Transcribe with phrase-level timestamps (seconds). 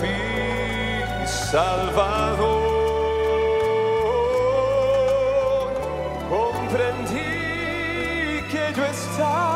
[0.00, 2.66] mi Salvador.
[6.28, 7.22] Comprendí
[8.50, 9.55] que yo estaba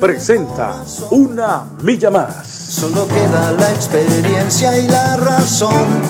[0.00, 2.46] presenta Una Milla Más.
[2.46, 6.02] Solo queda la experiencia y la razón.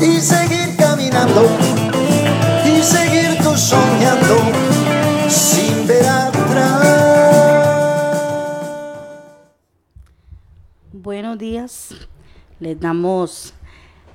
[0.00, 1.46] Y seguir caminando.
[2.64, 4.36] Y seguir tú soñando.
[5.28, 6.86] Sin ver atrás.
[10.92, 11.94] Buenos días.
[12.60, 13.54] Les damos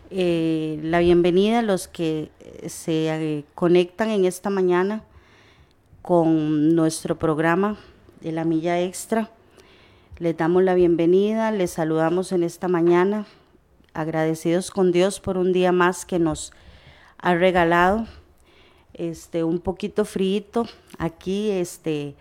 [0.09, 5.03] eh, la bienvenida a los que eh, se eh, conectan en esta mañana
[6.01, 7.77] con nuestro programa
[8.23, 9.29] de la Milla Extra.
[10.17, 13.25] Les damos la bienvenida, les saludamos en esta mañana,
[13.93, 16.53] agradecidos con Dios por un día más que nos
[17.17, 18.07] ha regalado.
[18.93, 20.43] Este, un poquito frío
[20.97, 22.15] aquí, este,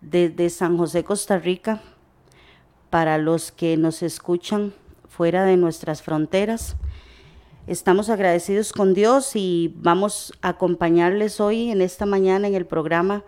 [0.00, 1.80] desde San José, Costa Rica,
[2.88, 4.72] para los que nos escuchan
[5.08, 6.76] fuera de nuestras fronteras.
[7.66, 13.24] Estamos agradecidos con Dios y vamos a acompañarles hoy en esta mañana en el programa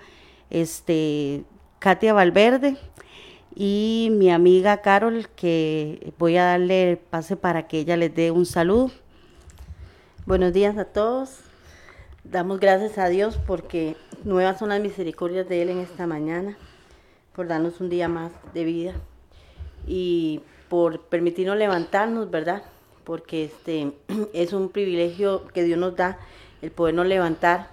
[0.50, 1.44] este,
[1.80, 2.76] Katia Valverde
[3.56, 8.44] y mi amiga Carol, que voy a darle pase para que ella les dé un
[8.44, 8.90] saludo.
[10.26, 11.38] Buenos días a todos.
[12.22, 16.58] Damos gracias a Dios porque nuevas son las misericordias de Él en esta mañana,
[17.34, 18.92] por darnos un día más de vida
[19.86, 22.62] y por permitirnos levantarnos, ¿verdad?
[23.04, 23.94] Porque este
[24.34, 26.18] es un privilegio que Dios nos da
[26.60, 27.68] el podernos levantar,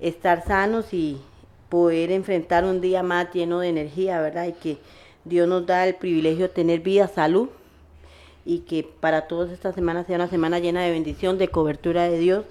[0.00, 1.20] estar sanos y
[1.72, 4.46] poder enfrentar un día más lleno de energía, ¿verdad?
[4.46, 4.76] Y que
[5.24, 7.48] Dios nos da el privilegio de tener vida, salud
[8.44, 12.18] y que para todos esta semana sea una semana llena de bendición, de cobertura de
[12.18, 12.44] Dios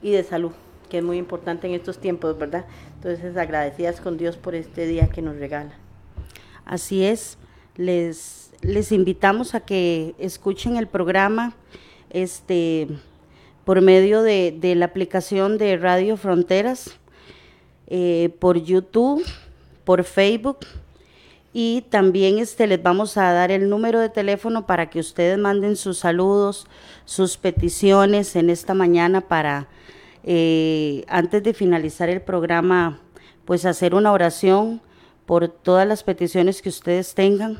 [0.00, 0.52] y de salud,
[0.88, 2.66] que es muy importante en estos tiempos, ¿verdad?
[2.94, 5.72] Entonces agradecidas con Dios por este día que nos regala.
[6.64, 7.36] Así es,
[7.74, 11.52] les, les invitamos a que escuchen el programa
[12.10, 12.86] este,
[13.64, 16.97] por medio de, de la aplicación de Radio Fronteras,
[17.88, 19.24] eh, por YouTube,
[19.84, 20.58] por Facebook
[21.52, 25.76] y también este, les vamos a dar el número de teléfono para que ustedes manden
[25.76, 26.66] sus saludos,
[27.04, 29.66] sus peticiones en esta mañana para,
[30.24, 33.00] eh, antes de finalizar el programa,
[33.44, 34.80] pues hacer una oración
[35.24, 37.58] por todas las peticiones que ustedes tengan.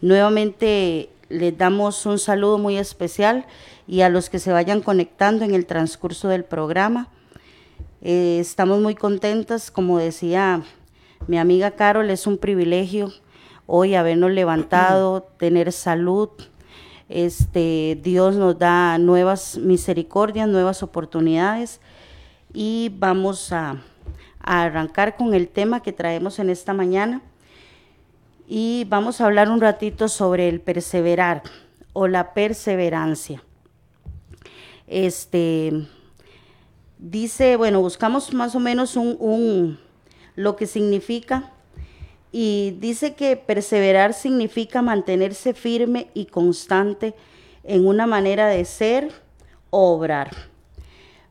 [0.00, 3.44] Nuevamente les damos un saludo muy especial
[3.86, 7.08] y a los que se vayan conectando en el transcurso del programa.
[8.00, 10.62] Eh, estamos muy contentas, como decía
[11.26, 13.12] mi amiga Carol, es un privilegio
[13.66, 16.30] hoy habernos levantado, tener salud.
[17.10, 21.80] Este, Dios nos da nuevas misericordias, nuevas oportunidades
[22.54, 23.82] y vamos a,
[24.40, 27.20] a arrancar con el tema que traemos en esta mañana
[28.52, 31.44] y vamos a hablar un ratito sobre el perseverar
[31.92, 33.44] o la perseverancia.
[34.88, 35.86] Este
[36.98, 39.78] dice, bueno, buscamos más o menos un,
[40.34, 41.52] lo que significa
[42.32, 47.14] y dice que perseverar significa mantenerse firme y constante
[47.62, 49.12] en una manera de ser
[49.70, 50.34] o obrar.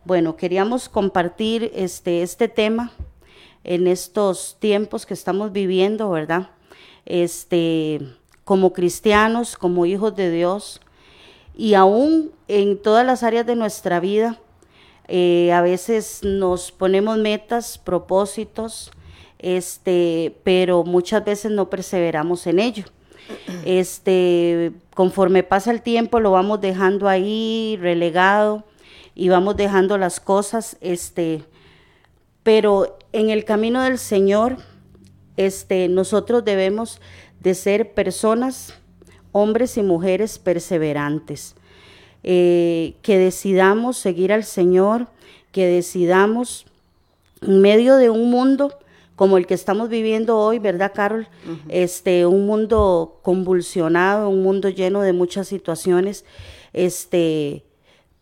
[0.06, 2.94] Bueno, queríamos compartir este, este tema
[3.66, 6.52] en estos tiempos que estamos viviendo, ¿verdad?
[7.10, 8.00] Este,
[8.46, 10.80] como cristianos, como hijos de Dios,
[11.56, 14.40] y aún en todas las áreas de nuestra vida,
[15.10, 18.92] eh, a veces nos ponemos metas, propósitos,
[19.40, 22.86] este, pero muchas veces no perseveramos en ello.
[23.66, 28.64] Este, conforme pasa el tiempo lo vamos dejando ahí relegado
[29.16, 31.44] y vamos dejando las cosas, este,
[32.44, 34.58] pero en el camino del Señor,
[35.40, 37.00] este, nosotros debemos
[37.40, 38.74] de ser personas,
[39.32, 41.56] hombres y mujeres perseverantes.
[42.24, 45.08] eh, que decidamos seguir al Señor,
[45.54, 46.66] que decidamos
[47.42, 48.78] en medio de un mundo
[49.16, 51.28] como el que estamos viviendo hoy, ¿verdad, Carol?
[51.70, 56.26] Este, un mundo convulsionado, un mundo lleno de muchas situaciones,
[56.74, 57.64] este,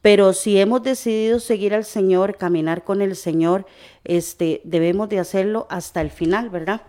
[0.01, 3.65] pero si hemos decidido seguir al Señor, caminar con el Señor,
[4.03, 6.81] este, debemos de hacerlo hasta el final, ¿verdad?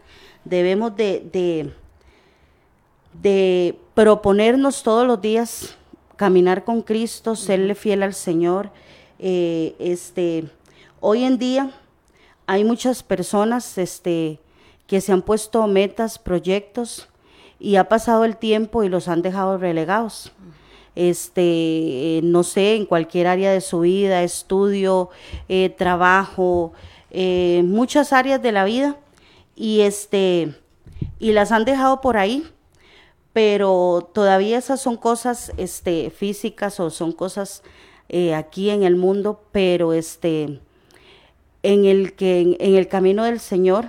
[0.49, 1.73] Debemos de, de,
[3.21, 5.77] de proponernos todos los días
[6.17, 8.71] caminar con Cristo, serle fiel al Señor.
[9.19, 10.45] Eh, este,
[11.01, 11.71] hoy en día
[12.47, 14.41] hay muchas personas este,
[14.87, 17.09] que se han puesto metas, proyectos,
[17.61, 20.33] y ha pasado el tiempo y los han dejado relegados.
[20.97, 25.11] Este, eh, no sé, en cualquier área de su vida, estudio,
[25.49, 26.73] eh, trabajo,
[27.65, 28.97] muchas áreas de la vida,
[29.59, 30.55] y este,
[31.19, 32.47] y las han dejado por ahí,
[33.33, 37.63] pero todavía esas son cosas este, físicas o son cosas
[38.35, 40.61] aquí en el mundo, pero este,
[41.63, 43.89] en el que en, el camino del Señor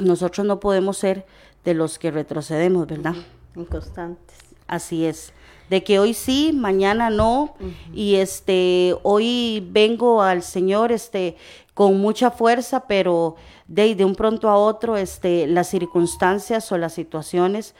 [0.00, 1.26] nosotros no podemos ser
[1.64, 3.14] de los que retrocedemos, ¿verdad?
[3.56, 4.45] Inconstantes.
[4.66, 5.32] Así es.
[5.70, 7.56] De que hoy sí, mañana no,
[7.92, 11.36] y este, hoy vengo al Señor, este,
[11.74, 13.34] con mucha fuerza, pero
[13.66, 17.74] de, de un pronto a otro, este, las circunstancias o las situaciones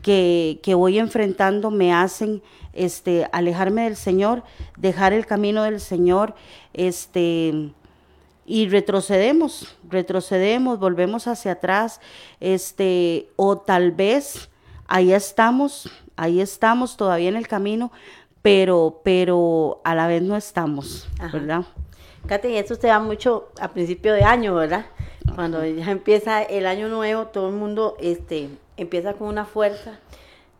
[0.00, 2.42] que, que voy enfrentando me hacen,
[2.72, 4.42] este, alejarme del Señor,
[4.78, 6.34] dejar el camino del Señor,
[6.72, 7.70] este,
[8.46, 12.00] y retrocedemos, retrocedemos, volvemos hacia atrás,
[12.40, 14.48] este, o tal vez
[14.88, 17.92] ahí estamos, ahí estamos todavía en el camino,
[18.42, 21.64] pero, pero a la vez no estamos, ¿verdad?
[22.26, 24.86] Katy, eso se da mucho a principio de año, ¿verdad?
[25.34, 29.98] Cuando ya empieza el año nuevo, todo el mundo este, empieza con una fuerza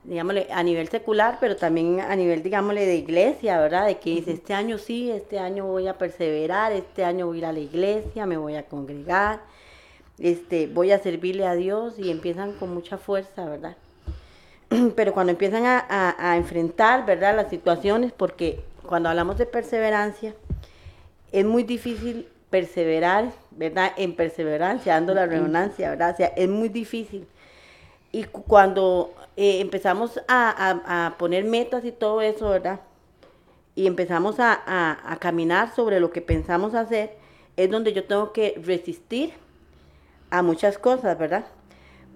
[0.06, 3.86] digámosle, a nivel secular, pero también a nivel, digámosle, de iglesia, ¿verdad?
[3.86, 7.38] De que dice, este año sí, este año voy a perseverar, este año voy a
[7.38, 9.40] ir a la iglesia, me voy a congregar,
[10.18, 13.76] este, voy a servirle a Dios y empiezan con mucha fuerza, ¿verdad?
[14.96, 17.36] Pero cuando empiezan a, enfrentar, ¿verdad?
[17.36, 20.34] Las situaciones, porque cuando hablamos de perseverancia,
[21.32, 23.92] es muy difícil perseverar, ¿verdad?
[23.96, 26.14] En perseverancia, dando la redundancia, ¿verdad?
[26.14, 27.26] O sea, es muy difícil.
[28.12, 32.80] Y cuando eh, empezamos a, poner metas y todo eso, ¿verdad?
[33.74, 37.16] Y empezamos a, caminar sobre lo que pensamos hacer,
[37.56, 39.32] es donde yo tengo que resistir
[40.30, 41.46] a muchas cosas, ¿verdad?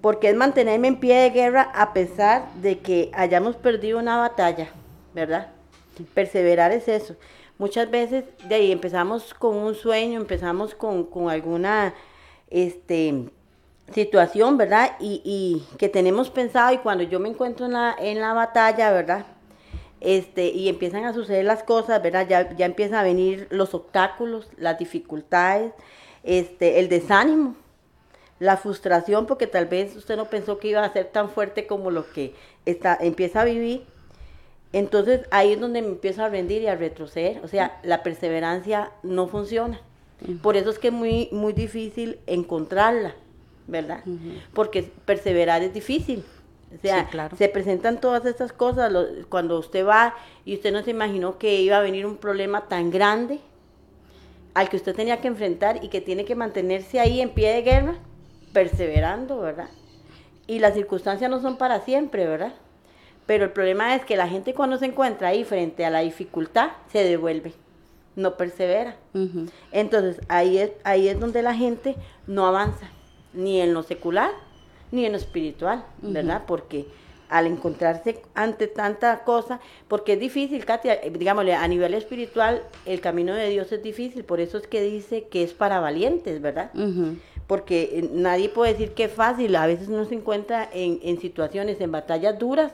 [0.01, 4.69] Porque es mantenerme en pie de guerra a pesar de que hayamos perdido una batalla,
[5.15, 5.53] ¿verdad?
[6.15, 7.17] Perseverar es eso.
[7.59, 11.93] Muchas veces de ahí empezamos con un sueño, empezamos con, con alguna,
[12.49, 13.31] este,
[13.93, 14.97] situación, ¿verdad?
[15.01, 18.93] Y, y, que tenemos pensado y cuando yo me encuentro en la, en la batalla,
[18.93, 19.27] ¿verdad?
[20.01, 22.27] Este, y empiezan a suceder las cosas, ¿verdad?
[22.29, 25.73] Ya, ya empiezan a venir los obstáculos, las dificultades,
[26.23, 27.55] este, el desánimo,
[28.41, 31.93] la frustración, porque tal vez usted no pensó que iba a ser tan fuerte como
[31.93, 32.35] lo que
[32.67, 33.85] está, empieza a vivir.
[34.73, 37.41] Entonces ahí es donde me empiezo a rendir y a retroceder.
[37.45, 39.81] O sea, la perseverancia no funciona.
[40.43, 43.15] Por eso es que es muy, muy difícil encontrarla.
[43.71, 44.03] ¿verdad?
[44.53, 46.25] Porque perseverar es difícil.
[46.77, 48.93] O sea, se presentan todas estas cosas
[49.29, 52.91] cuando usted va y usted no se imaginó que iba a venir un problema tan
[52.91, 53.41] grande
[54.55, 57.63] al que usted tenía que enfrentar y que tiene que mantenerse ahí en pie de
[57.63, 57.95] guerra,
[58.53, 59.69] perseverando, ¿verdad?
[60.47, 62.53] Y las circunstancias no son para siempre, ¿verdad?
[63.27, 66.71] Pero el problema es que la gente cuando se encuentra ahí frente a la dificultad,
[66.91, 67.53] se devuelve,
[68.17, 68.97] no persevera.
[69.71, 71.95] Entonces, ahí es, ahí es donde la gente
[72.27, 72.91] no avanza
[73.33, 74.33] ni en lo secular,
[74.91, 76.43] ni en lo espiritual, ¿verdad?
[76.47, 76.87] Porque
[77.29, 83.01] al encontrarse ante tanta cosa, porque es difícil, Katia, eh, digámosle, a nivel espiritual, el
[83.01, 86.73] camino de Dios es difícil, por eso es que dice que es para valientes, ¿verdad?
[87.51, 91.21] Porque eh, nadie puede decir que es fácil, a veces uno se encuentra en, en
[91.21, 92.73] situaciones, en batallas duras,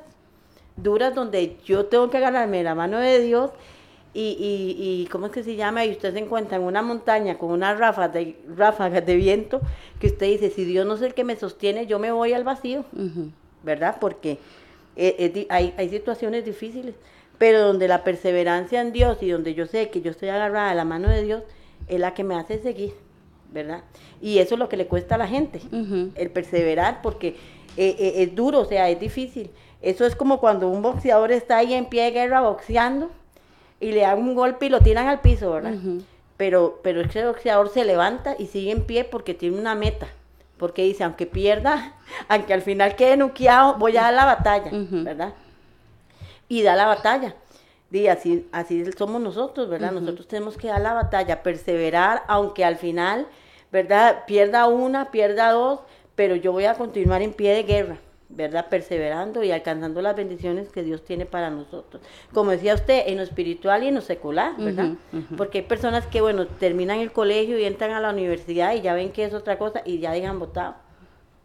[0.76, 3.52] duras donde yo tengo que agarrarme la mano de Dios
[4.12, 5.86] y, y, y, ¿cómo es que se llama?
[5.86, 9.62] Y usted se encuentra en una montaña con unas ráfagas de, ráfagas de viento
[9.98, 12.44] que usted dice, si Dios no es el que me sostiene, yo me voy al
[12.44, 12.84] vacío,
[13.62, 13.96] ¿verdad?
[13.98, 14.40] Porque
[15.48, 16.96] hay, hay situaciones difíciles,
[17.38, 20.74] pero donde la perseverancia en Dios y donde yo sé que yo estoy agarrada a
[20.74, 21.44] la mano de Dios,
[21.88, 22.92] es la que me hace seguir,
[23.52, 23.82] ¿verdad?
[24.20, 25.60] Y eso es lo que le cuesta a la gente,
[26.14, 27.36] el perseverar, porque
[27.76, 29.50] eh, eh, es duro, o sea, es difícil.
[29.82, 33.10] Eso es como cuando un boxeador está ahí en pie de guerra boxeando
[33.80, 35.74] y le dan un golpe y lo tiran al piso, ¿verdad?
[36.36, 40.06] Pero, pero ese boxeador se levanta y sigue en pie porque tiene una meta.
[40.56, 41.94] Porque dice, aunque pierda,
[42.28, 45.34] aunque al final quede nuqueado, voy a dar la batalla, ¿verdad?
[46.48, 47.34] Y da la batalla.
[47.90, 49.92] Di, así, así somos nosotros, ¿verdad?
[49.92, 53.26] Nosotros tenemos que dar la batalla, perseverar, aunque al final,
[53.72, 54.24] ¿verdad?
[54.26, 55.80] Pierda una, pierda dos,
[56.14, 57.98] pero yo voy a continuar en pie de guerra.
[58.28, 58.68] ¿verdad?
[58.68, 62.02] Perseverando y alcanzando las bendiciones que Dios tiene para nosotros.
[62.32, 64.94] Como decía usted, en lo espiritual y en lo secular, ¿verdad?
[65.36, 68.94] Porque hay personas que, bueno, terminan el colegio y entran a la universidad y ya
[68.94, 70.74] ven que es otra cosa y ya dejan votado.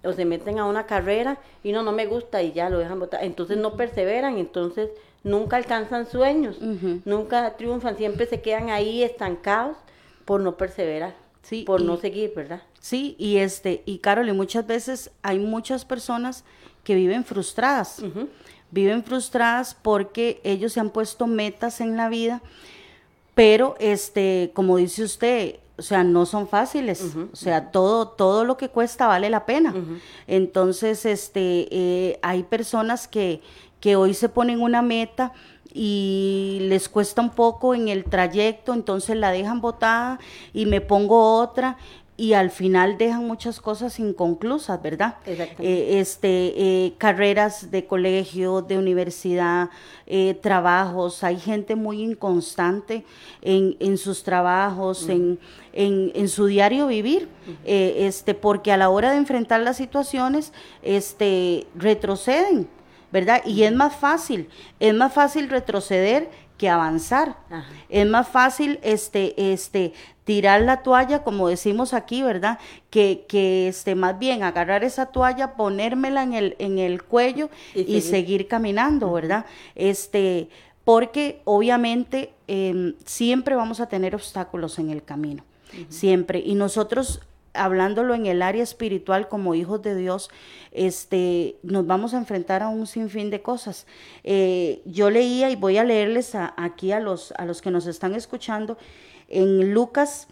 [0.03, 2.99] O se meten a una carrera y no, no me gusta y ya lo dejan
[2.99, 3.23] votar.
[3.23, 4.89] Entonces no perseveran, entonces
[5.23, 6.57] nunca alcanzan sueños,
[7.05, 9.77] nunca triunfan, siempre se quedan ahí estancados
[10.25, 11.13] por no perseverar.
[11.43, 12.61] Sí, por no seguir, ¿verdad?
[12.79, 16.43] Sí, y este, y Carol, y muchas veces hay muchas personas
[16.83, 18.01] que viven frustradas.
[18.71, 22.41] Viven frustradas porque ellos se han puesto metas en la vida,
[23.35, 27.15] pero este, como dice usted, o sea, no son fáciles.
[27.33, 29.73] O sea, todo, todo lo que cuesta vale la pena.
[30.27, 33.41] Entonces, este, eh, hay personas que,
[33.79, 35.33] que hoy se ponen una meta
[35.73, 40.19] y les cuesta un poco en el trayecto, entonces la dejan botada
[40.53, 41.77] y me pongo otra
[42.21, 45.15] y al final dejan muchas cosas inconclusas, ¿verdad?
[45.25, 49.71] Eh, este, eh, carreras de colegio, de universidad,
[50.05, 53.05] eh, trabajos, hay gente muy inconstante
[53.41, 55.39] en, en sus trabajos, en,
[55.73, 57.27] en, su diario vivir,
[57.65, 62.67] este, porque a la hora de enfrentar las situaciones, este, retroceden.
[63.11, 63.41] ¿verdad?
[63.45, 64.47] Y es más fácil,
[64.79, 66.29] es más fácil retroceder
[66.61, 67.37] que avanzar.
[67.89, 69.93] Es más fácil este, este,
[70.25, 72.59] tirar la toalla, como decimos aquí, ¿verdad?
[72.91, 77.99] Que, que este, más bien agarrar esa toalla, ponérmela en el, en el cuello y,
[78.01, 78.47] seguir.
[78.47, 79.47] caminando, ¿verdad?
[79.73, 80.49] Este,
[80.83, 85.43] porque obviamente em, siempre vamos a tener obstáculos en el camino,
[85.89, 86.43] siempre.
[86.45, 87.21] Y nosotros
[87.53, 90.29] hablándolo en el área espiritual como hijos de Dios,
[90.71, 93.87] este, nos vamos a enfrentar a un sinfín de cosas.
[94.23, 98.15] Eh, yo leía y voy a leerles aquí a los, a los que nos están
[98.15, 98.77] escuchando,
[99.27, 100.27] en Lucas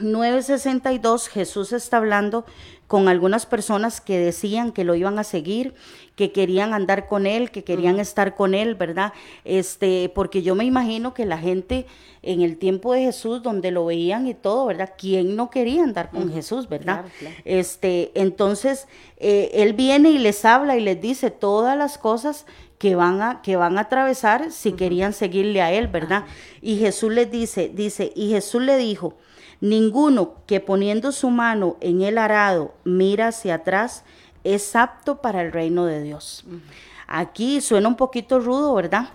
[0.00, 2.44] 9:62 Jesús está hablando
[2.86, 5.74] con algunas personas que decían que lo iban a seguir,
[6.16, 9.12] que querían andar con él, que querían estar con él, ¿verdad?
[9.44, 11.86] Este, porque yo me imagino que la gente
[12.22, 14.92] en el tiempo de Jesús, donde lo veían y todo, ¿verdad?
[14.96, 17.04] ¿Quién no quería andar con Jesús, verdad?
[17.44, 18.86] Este, entonces,
[19.18, 22.46] eh, él viene y les habla y les dice todas las cosas
[22.78, 26.24] que van a, que van a atravesar si querían seguirle a él, ¿verdad?
[26.62, 29.14] Y Jesús les dice, dice, y Jesús le dijo,
[29.64, 34.04] Ninguno que poniendo su mano en el arado mira hacia atrás
[34.44, 36.44] es apto para el reino de Dios.
[37.06, 39.08] Aquí suena un poquito rudo, ¿verdad?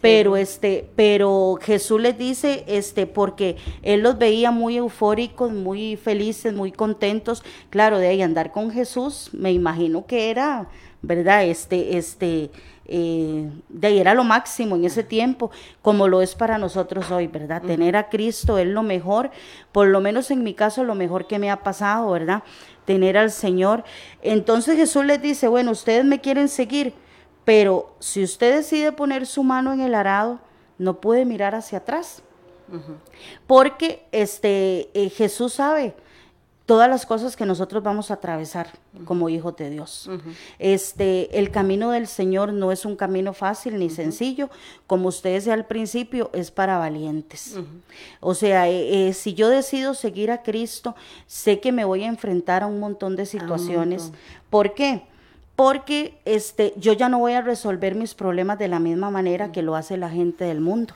[0.00, 6.54] Pero este, pero Jesús les dice, este, porque él los veía muy eufóricos, muy felices,
[6.54, 7.42] muy contentos.
[7.70, 10.68] Claro, de ahí andar con Jesús, me imagino que era,
[11.02, 11.44] ¿verdad?
[11.46, 12.50] Este, este,
[12.86, 15.50] eh, de ahí era lo máximo en ese tiempo,
[15.82, 17.60] como lo es para nosotros hoy, ¿verdad?
[17.62, 19.30] Tener a Cristo es lo mejor,
[19.72, 22.44] por lo menos en mi caso, lo mejor que me ha pasado, ¿verdad?
[22.88, 23.84] Tener al Señor.
[24.22, 26.94] Entonces Jesús les dice, bueno, ustedes me quieren seguir,
[27.44, 30.40] pero si usted decide poner su mano en el arado,
[30.78, 32.22] no puede mirar hacia atrás.
[33.46, 35.94] Porque este, eh, Jesús sabe,
[36.68, 38.68] todas las cosas que nosotros vamos a atravesar
[39.06, 40.10] como hijos de Dios.
[40.58, 44.50] Este, el camino del Señor no es un camino fácil ni sencillo,
[44.86, 47.58] como usted decía al principio, es para valientes.
[48.20, 50.94] O sea, eh, eh, si yo decido seguir a Cristo,
[51.26, 54.12] sé que me voy a enfrentar a un montón de situaciones.
[54.50, 55.04] ¿Por qué?
[55.56, 59.62] Porque este, yo ya no voy a resolver mis problemas de la misma manera que
[59.62, 60.92] lo hace la gente del mundo.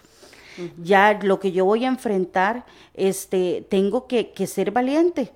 [0.76, 5.32] Ya lo que yo voy a enfrentar, este, tengo que, que ser valiente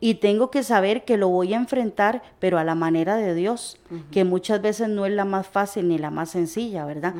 [0.00, 3.78] y tengo que saber que lo voy a enfrentar, pero a la manera de Dios,
[4.12, 7.14] que muchas veces no es la más fácil ni la más sencilla, ¿verdad?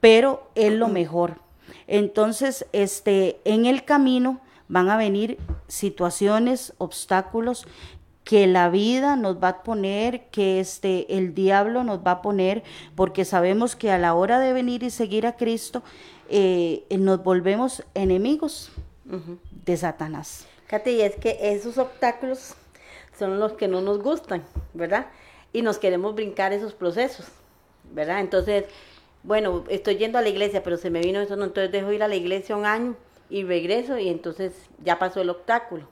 [0.00, 1.36] Pero es lo mejor.
[1.86, 7.66] Entonces, este, en el camino van a venir situaciones, obstáculos
[8.24, 12.62] que la vida nos va a poner, que este, el diablo nos va a poner,
[12.94, 15.82] porque sabemos que a la hora de venir y seguir a Cristo,
[16.28, 18.70] eh, nos volvemos enemigos
[19.66, 20.46] de Satanás.
[20.72, 22.54] Fíjate, y es que esos obstáculos
[23.18, 25.08] son los que no nos gustan, ¿verdad?
[25.52, 27.26] Y nos queremos brincar esos procesos,
[27.92, 28.20] ¿verdad?
[28.20, 28.64] Entonces,
[29.22, 32.02] bueno, estoy yendo a la iglesia, pero se me vino eso, no, entonces dejo ir
[32.02, 32.96] a la iglesia un año
[33.28, 35.86] y regreso y entonces ya pasó el obstáculo.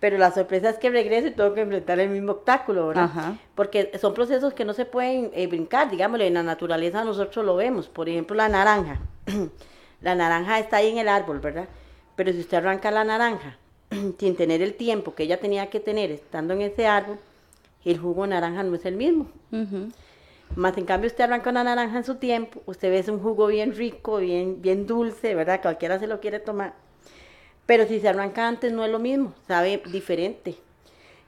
[0.00, 3.34] Pero la sorpresa es que regreso y tengo que enfrentar el mismo obstáculo, ¿verdad?
[3.54, 7.56] Porque son procesos que no se pueden eh, brincar, digámoslo, en la naturaleza nosotros lo
[7.56, 7.90] vemos.
[7.90, 8.98] Por ejemplo, la naranja.
[10.00, 11.68] la naranja está ahí en el árbol, ¿verdad?
[12.14, 13.58] Pero si usted arranca la naranja
[14.18, 17.18] sin tener el tiempo que ella tenía que tener estando en ese árbol,
[17.84, 19.28] el jugo naranja no es el mismo.
[20.54, 23.46] Más en cambio usted arranca una naranja en su tiempo, usted ve es un jugo
[23.48, 25.60] bien rico, bien, bien dulce, ¿verdad?
[25.60, 26.74] Cualquiera se lo quiere tomar.
[27.66, 30.56] Pero si se arranca antes no es lo mismo, sabe diferente.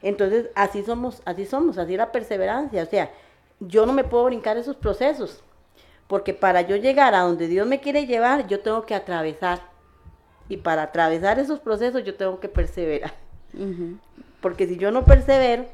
[0.03, 2.83] Entonces, así somos, así somos, así la perseverancia.
[2.83, 3.11] O sea,
[3.61, 5.43] yo no me puedo brincar esos procesos,
[6.07, 9.61] porque para yo llegar a donde Dios me quiere llevar, yo tengo que atravesar.
[10.49, 13.13] Y para atravesar esos procesos yo tengo que perseverar.
[14.41, 15.67] Porque si yo no persevero,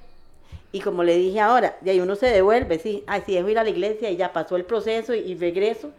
[0.73, 3.59] y como le dije ahora, y ahí uno se devuelve, sí, ay, sí, dejo ir
[3.59, 5.90] a la iglesia y ya pasó el proceso y, y regreso,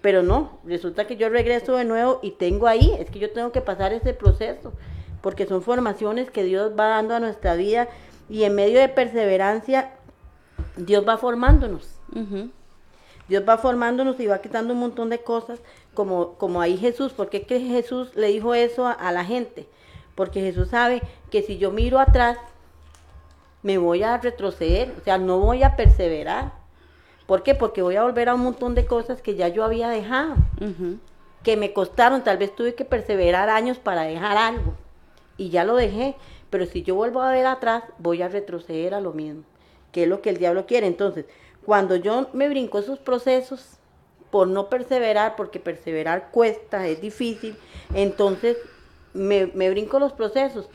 [0.00, 3.52] pero no, resulta que yo regreso de nuevo y tengo ahí, es que yo tengo
[3.52, 4.72] que pasar ese proceso,
[5.20, 7.88] porque son formaciones que Dios va dando a nuestra vida
[8.28, 9.92] y en medio de perseverancia,
[10.76, 11.88] Dios va formándonos.
[13.28, 15.60] Dios va formándonos y va quitando un montón de cosas,
[15.94, 19.66] como, como ahí Jesús, ¿por qué que Jesús le dijo eso a, a la gente?
[20.14, 22.38] Porque Jesús sabe que si yo miro atrás,
[23.62, 26.52] me voy a retroceder, o sea, no voy a perseverar.
[27.26, 27.54] ¿Por qué?
[27.54, 30.34] Porque voy a volver a un montón de cosas que ya yo había dejado,
[31.42, 34.74] que me costaron, tal vez tuve que perseverar años para dejar algo
[35.36, 36.16] y ya lo dejé,
[36.50, 39.44] pero si yo vuelvo a ver atrás, voy a retroceder a lo mismo,
[39.92, 40.86] que es lo que el diablo quiere.
[40.86, 41.24] Entonces,
[41.64, 43.78] cuando yo me brinco esos procesos
[44.32, 47.54] por no perseverar, porque perseverar cuesta, es difícil,
[47.94, 48.56] entonces
[49.12, 50.70] me, me brinco los procesos,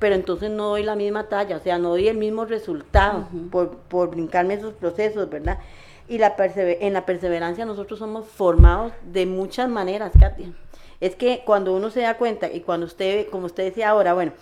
[0.00, 3.76] pero entonces no doy la misma talla, o sea, no doy el mismo resultado por,
[3.76, 5.60] por, brincarme esos procesos, ¿verdad?
[6.08, 10.52] Y la en la perseverancia nosotros somos formados de muchas maneras, Katia.
[11.00, 14.32] Es que cuando uno se da cuenta y cuando usted, como usted decía ahora, bueno,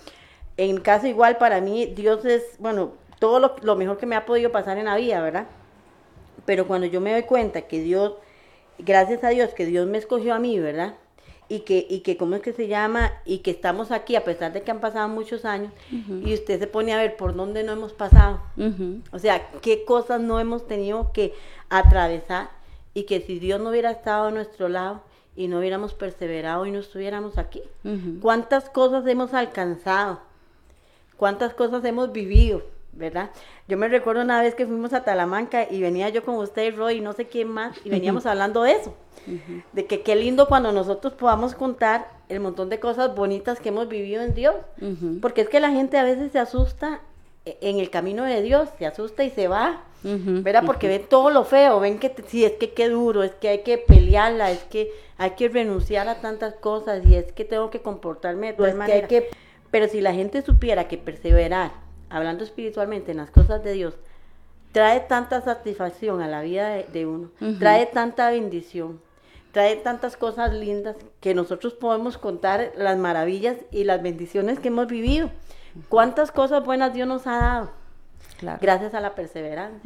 [0.57, 4.25] en caso igual para mí, Dios es, bueno, todo lo, lo mejor que me ha
[4.25, 5.49] podido pasar en la vida, ¿verdad?
[6.47, 8.15] Pero cuando yo me doy cuenta que Dios,
[8.79, 10.95] gracias a Dios, que Dios me escogió a mí, ¿verdad?
[11.49, 14.53] y que, y que cómo es que se llama, y que estamos aquí a pesar
[14.53, 17.73] de que han pasado muchos años, y usted se pone a ver por dónde no
[17.73, 18.41] hemos pasado.
[19.13, 21.35] O sea, qué cosas no hemos tenido que
[21.69, 22.51] atravesar,
[22.95, 25.03] y que si Dios no hubiera estado a nuestro lado
[25.37, 27.63] y no hubiéramos perseverado y no estuviéramos aquí,
[28.23, 30.21] cuántas cosas hemos alcanzado,
[31.17, 32.63] cuántas cosas hemos vivido.
[32.97, 33.31] ¿Verdad?
[33.69, 36.97] Yo me recuerdo una vez que fuimos a Talamanca y venía yo con usted, Roy,
[36.97, 38.95] y no sé quién más, y veníamos hablando de eso
[39.73, 43.89] de que qué lindo cuando nosotros podamos contar el montón de cosas bonitas que hemos
[43.89, 44.55] vivido en Dios,
[45.21, 47.01] porque es que la gente a veces se asusta
[47.45, 50.65] e, en el camino de Dios, se asusta y se va, ¿verdad?
[50.67, 53.59] Porque ven todo lo feo, ven que sí, es que qué duro, es que hay
[53.63, 57.81] que pelearla, es que hay que renunciar a tantas cosas y es que tengo que
[57.81, 59.09] comportarme de todas maneras.
[59.09, 59.31] Que
[59.71, 61.73] Pero si la gente supiera que perseverar,
[62.15, 63.95] hablando espiritualmente en las cosas de Dios,
[64.71, 69.01] trae tanta satisfacción a la vida de, uno, trae tanta bendición,
[69.51, 74.87] trae tantas cosas lindas que nosotros podemos contar las maravillas y las bendiciones que hemos
[74.87, 75.31] vivido.
[75.89, 77.71] Cuántas cosas buenas Dios nos ha dado.
[78.61, 79.81] Gracias a la perseverancia.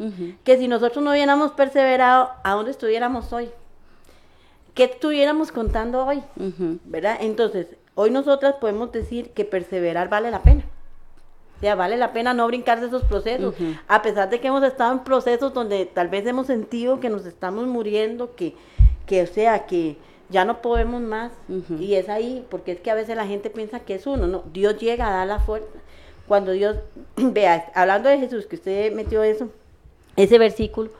[0.44, 3.48] Que si nosotros no hubiéramos perseverado, ¿a dónde estuviéramos hoy?
[4.74, 6.22] ¿Qué estuviéramos contando hoy?
[6.84, 7.16] ¿Verdad?
[7.20, 10.64] Entonces, hoy nosotras podemos decir que perseverar vale la pena.
[11.58, 13.52] O sea, vale la pena no brincarse esos procesos,
[13.88, 17.26] a pesar de que hemos estado en procesos donde tal vez hemos sentido que nos
[17.26, 18.54] estamos muriendo, que,
[19.06, 19.96] que o sea, que
[20.30, 21.32] ya no podemos más.
[21.80, 24.44] Y es ahí, porque es que a veces la gente piensa que es uno, no,
[24.52, 25.66] Dios llega a dar la fuerza.
[26.28, 26.76] Cuando Dios,
[27.16, 29.48] vea, hablando de Jesús, que usted metió eso,
[30.14, 30.90] ese versículo,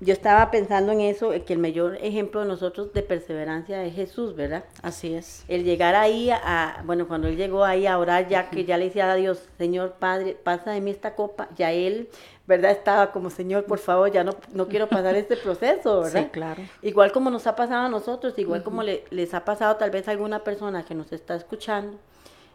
[0.00, 4.36] yo estaba pensando en eso, que el mayor ejemplo de nosotros de perseverancia es Jesús,
[4.36, 4.64] ¿verdad?
[4.80, 5.44] Así es.
[5.48, 8.84] El llegar ahí a, bueno, cuando él llegó ahí a orar, ya que ya le
[8.84, 12.08] decía a Dios, Señor Padre, pasa de mí esta copa, ya él,
[12.46, 12.70] ¿verdad?
[12.70, 16.22] Estaba como, Señor, por favor, ya no, no quiero pasar este proceso, ¿verdad?
[16.22, 16.62] Sí, claro.
[16.82, 20.06] Igual como nos ha pasado a nosotros, igual como le, les ha pasado tal vez
[20.06, 21.98] a alguna persona que nos está escuchando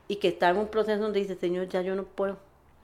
[0.07, 2.37] y que está en un proceso donde dice, Señor, ya yo no puedo,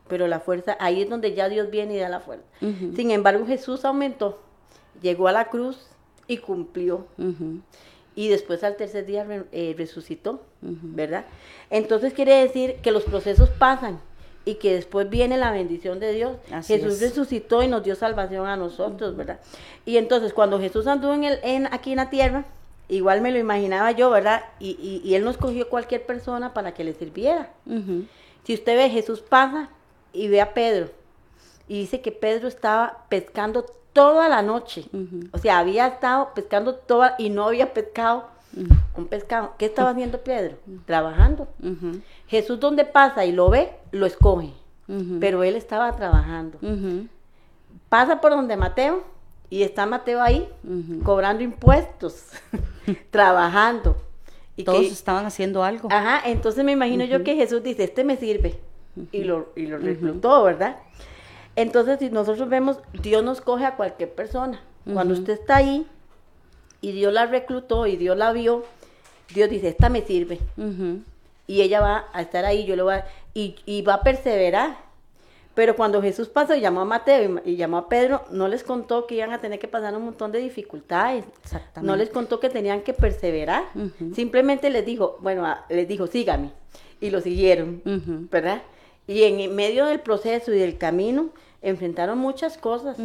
[0.09, 2.43] pero la fuerza, ahí es donde ya Dios viene y da la fuerza.
[2.59, 4.48] Sin embargo, Jesús aumentó
[5.01, 5.77] llegó a la cruz
[6.27, 7.07] y cumplió.
[8.15, 11.25] Y después al tercer día eh, resucitó, ¿verdad?
[11.69, 13.99] Entonces quiere decir que los procesos pasan
[14.45, 16.37] y que después viene la bendición de Dios.
[16.65, 19.39] Jesús resucitó y nos dio salvación a nosotros, ¿verdad?
[19.85, 22.45] Y entonces cuando Jesús anduvo en el, en, aquí en la tierra,
[22.87, 24.43] igual me lo imaginaba yo, ¿verdad?
[24.59, 27.53] Y, y, Él nos cogió cualquier persona para que le sirviera.
[28.43, 29.69] Si usted ve, Jesús pasa
[30.11, 30.89] y ve a Pedro.
[31.67, 34.85] Y dice que Pedro estaba pescando toda la noche.
[35.31, 38.27] O sea, había estado pescando toda y no había pescado
[38.95, 39.53] un pescado.
[39.57, 40.57] ¿Qué estaba haciendo Pedro?
[40.85, 41.47] Trabajando.
[42.27, 44.51] Jesús donde pasa y lo ve, lo escoge.
[45.19, 46.57] Pero él estaba trabajando.
[47.89, 49.03] Pasa por donde Mateo
[49.49, 50.47] y está Mateo ahí
[51.03, 52.27] cobrando impuestos,
[53.11, 53.97] trabajando.
[54.55, 55.87] Y Todos estaban haciendo algo.
[55.89, 58.59] Ajá, entonces me imagino yo que Jesús dice, este me sirve.
[59.13, 60.77] Y lo, y lo reclutó, ¿verdad?
[61.61, 64.61] Entonces, si nosotros vemos, Dios nos coge a cualquier persona.
[64.93, 65.85] Cuando usted está ahí
[66.81, 68.63] y Dios la reclutó y Dios la vio,
[69.33, 70.39] Dios dice, esta me sirve.
[71.47, 74.77] Y ella va a estar ahí, yo lo voy a, y, y va a perseverar.
[75.55, 79.05] Pero cuando Jesús pasó y llamó a Mateo y, llamó a Pedro, no les contó
[79.07, 81.25] que iban a tener que pasar un montón de dificultades.
[81.43, 81.81] Exactamente.
[81.91, 83.63] No les contó que tenían que perseverar.
[84.15, 86.51] Simplemente les dijo, bueno, a- les dijo, sígame.
[87.01, 87.81] Y lo siguieron.
[88.31, 88.61] ¿verdad?
[89.07, 91.29] Y en medio del proceso y del camino,
[91.61, 92.97] enfrentaron muchas cosas.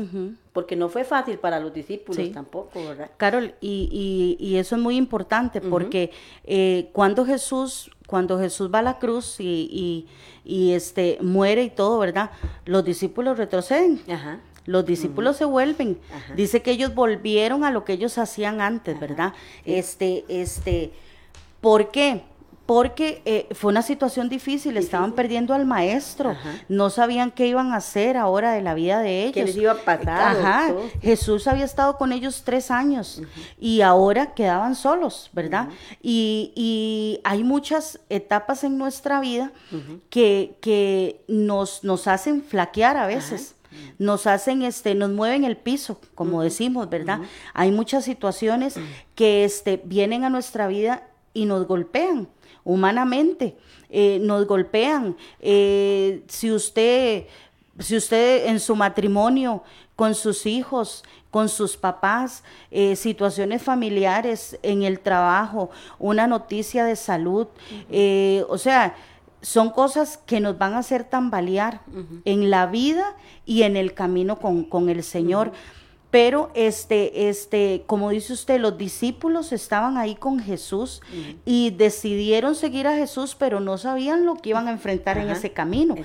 [0.52, 2.30] Porque no fue fácil para los discípulos Sí.
[2.32, 3.10] tampoco, ¿verdad?
[3.16, 6.10] Carol, y, y- y eso es muy importante porque
[6.44, 10.06] eh, cuando Jesús, cuando Jesús va a la cruz y,
[10.44, 12.30] y- este muere y todo, ¿verdad?
[12.66, 14.00] Los discípulos retroceden.
[14.08, 14.40] Ajá.
[14.66, 15.98] Los discípulos se vuelven.
[16.14, 16.34] Ajá.
[16.34, 19.32] Dice que ellos volvieron a lo que ellos hacían antes, ¿verdad?
[19.64, 20.92] Este, este,
[21.60, 22.22] ¿por qué?
[22.66, 26.54] Porque eh, fue una situación difícil, estaban perdiendo al maestro, Ajá.
[26.68, 29.34] no sabían qué iban a hacer ahora de la vida de ellos.
[29.34, 30.38] ¿Qué les iba a pasar?
[30.38, 30.74] Ajá.
[31.02, 33.20] Jesús había estado con ellos tres años
[33.60, 35.68] y ahora quedaban solos, ¿verdad?
[36.02, 39.52] y, y hay muchas etapas en nuestra vida
[40.08, 43.56] que, que nos, nos hacen flaquear a veces.
[43.98, 47.18] Nos hacen, este, nos mueven el piso, como decimos, ¿verdad?
[47.54, 48.76] Hay muchas situaciones
[49.16, 51.02] que este, vienen a nuestra vida
[51.34, 52.28] y nos golpean
[52.64, 53.56] humanamente,
[53.90, 55.16] eh, nos golpean.
[55.40, 57.26] Eh, si usted
[57.78, 59.62] si usted en su matrimonio,
[59.96, 66.96] con sus hijos, con sus papás, eh, situaciones familiares, en el trabajo, una noticia de
[66.96, 67.48] salud,
[67.90, 68.94] eh, o sea,
[69.42, 71.82] son cosas que nos van a hacer tambalear
[72.24, 75.52] en la vida y en el camino con, con el Señor.
[76.14, 81.02] Pero este, este, como dice usted, los discípulos estaban ahí con Jesús
[81.44, 85.50] y decidieron seguir a Jesús, pero no sabían lo que iban a enfrentar en ese
[85.50, 85.96] camino.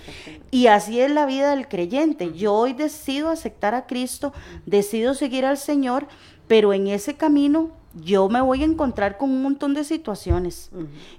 [0.49, 2.33] Y así es la vida del creyente.
[2.33, 4.33] Yo hoy decido aceptar a Cristo,
[4.65, 6.07] decido seguir al Señor,
[6.47, 10.71] pero en ese camino yo me voy a encontrar con un montón de situaciones,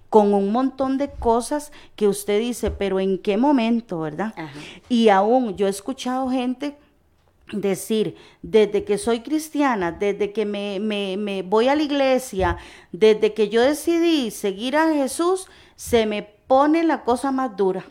[0.09, 4.35] con un montón de cosas que usted dice, pero ¿en qué momento, verdad?
[4.37, 4.51] Ajá.
[4.89, 6.77] Y aún yo he escuchado gente
[7.53, 12.57] decir, desde que soy cristiana, desde que me, me- me voy a la iglesia,
[12.93, 17.85] desde que yo decidí seguir a Jesús, se me pone la cosa más dura,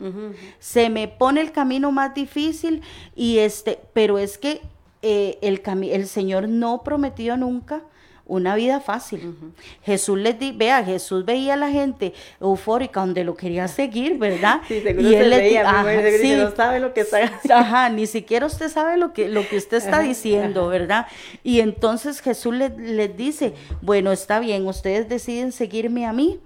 [0.58, 2.82] se me pone el camino más difícil
[3.16, 4.60] y este, pero es que
[5.02, 7.82] eh, el, el Señor no prometió nunca
[8.30, 9.34] una vida fácil.
[9.82, 14.60] Jesús les di, vea, Jesús veía a la gente eufórica donde lo quería seguir, ¿verdad?
[14.68, 16.34] Sí, seguro se les veía, ajá, seguro sí.
[16.36, 17.54] no sabe lo que está haciendo.
[17.54, 21.08] Ajá, ni siquiera usted sabe lo que, lo que usted está diciendo, ¿verdad?
[21.42, 26.38] Y entonces Jesús les, les dice, bueno, está bien, ustedes deciden seguirme a mí,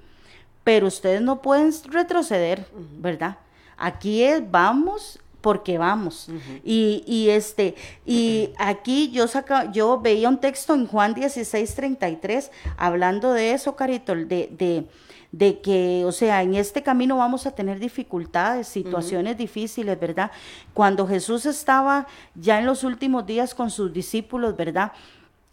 [0.64, 2.64] pero ustedes no pueden retroceder,
[2.98, 3.36] ¿verdad?
[3.76, 6.28] Aquí es, vamos porque vamos.
[6.64, 7.74] y, y este,
[8.06, 13.76] y aquí yo saca, yo veía un texto en Juan 16, 33, hablando de eso,
[13.76, 14.86] Carito, de, de,
[15.32, 20.30] de que, o sea, en este camino vamos a tener dificultades, situaciones difíciles, ¿verdad?
[20.72, 24.92] Cuando Jesús estaba ya en los últimos días con sus discípulos, ¿verdad?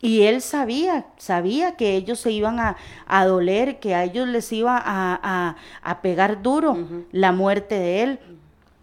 [0.04, 2.76] Y él sabía, sabía que ellos se iban a,
[3.06, 6.74] a doler, que a ellos les iba a, a- a pegar duro
[7.12, 8.20] la muerte de él.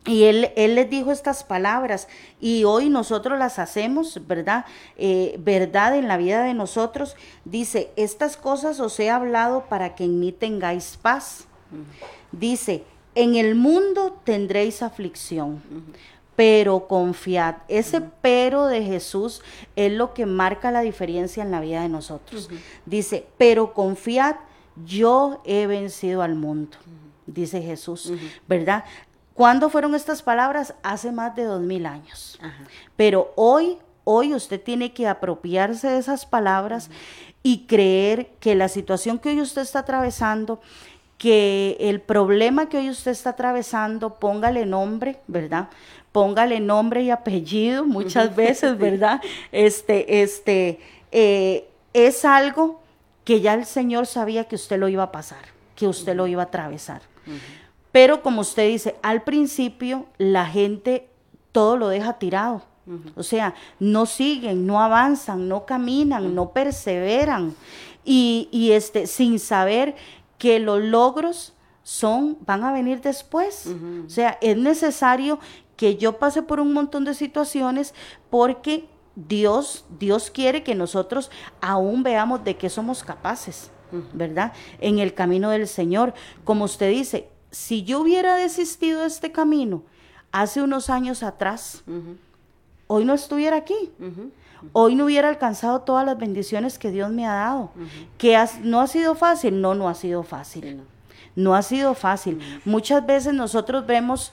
[0.09, 2.09] Y él, él les dijo estas palabras
[2.41, 4.65] y hoy nosotros las hacemos, ¿verdad?
[4.97, 7.15] Eh, verdad en la vida de nosotros.
[7.45, 11.47] Dice, estas cosas os he hablado para que en mí tengáis paz.
[12.33, 15.63] Dice, en el mundo tendréis aflicción,
[16.37, 17.57] pero confiad.
[17.69, 19.43] Ese pero de Jesús
[19.77, 22.49] es lo que marca la diferencia en la vida de nosotros.
[22.87, 24.37] Dice, pero confiad,
[24.87, 26.79] yo he vencido al mundo,
[27.27, 28.13] dice Jesús,
[28.47, 28.85] ¿verdad?
[29.39, 30.75] ¿Cuándo fueron estas palabras?
[30.83, 32.41] Hace más de dos mil años.
[32.43, 32.65] Ajá.
[32.97, 36.91] Pero hoy, hoy usted tiene que apropiarse de esas palabras
[37.45, 40.61] y creer que la situación que hoy usted está atravesando,
[41.19, 45.69] que el problema que hoy usted está atravesando, póngale nombre, ¿verdad?
[46.11, 49.23] Póngale nombre y apellido muchas veces, ¿verdad?
[49.53, 50.81] Este, este,
[51.13, 52.83] eh, es algo
[53.23, 55.45] que ya el Señor sabía que usted lo iba a pasar,
[55.77, 57.03] que usted lo iba a atravesar.
[57.99, 61.09] Pero como usted dice, al principio la gente
[61.51, 62.63] todo lo deja tirado.
[63.17, 67.57] O sea, no siguen, no avanzan, no caminan, no perseveran.
[68.05, 69.97] Y, y, este, sin saber
[70.39, 73.69] que los logros son, van a venir después.
[74.07, 75.41] O sea, es necesario
[75.75, 77.95] que yo pase por un montón de situaciones
[78.31, 83.73] porque Dios, Dios quiere que nosotros aún veamos de qué somos capaces,
[84.13, 84.53] ¿verdad?
[84.79, 86.15] En el camino del Señor.
[86.45, 89.83] Como usted dice, si yo hubiera desistido de este camino
[90.33, 91.83] hace unos años atrás,
[92.87, 93.91] hoy no estuviera aquí.
[94.73, 97.71] Hoy no hubiera alcanzado todas las bendiciones que Dios me ha dado.
[98.19, 99.61] ¿Que has- no ha sido fácil?
[99.61, 100.83] No, no ha sido fácil.
[101.37, 102.41] No ha sido fácil.
[102.65, 104.33] Muchas veces nosotros vemos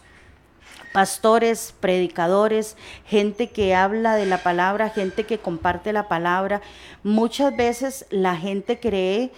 [0.93, 6.61] pastores, predicadores, gente que habla de la palabra, gente que comparte la palabra.
[7.03, 9.31] Muchas veces la gente cree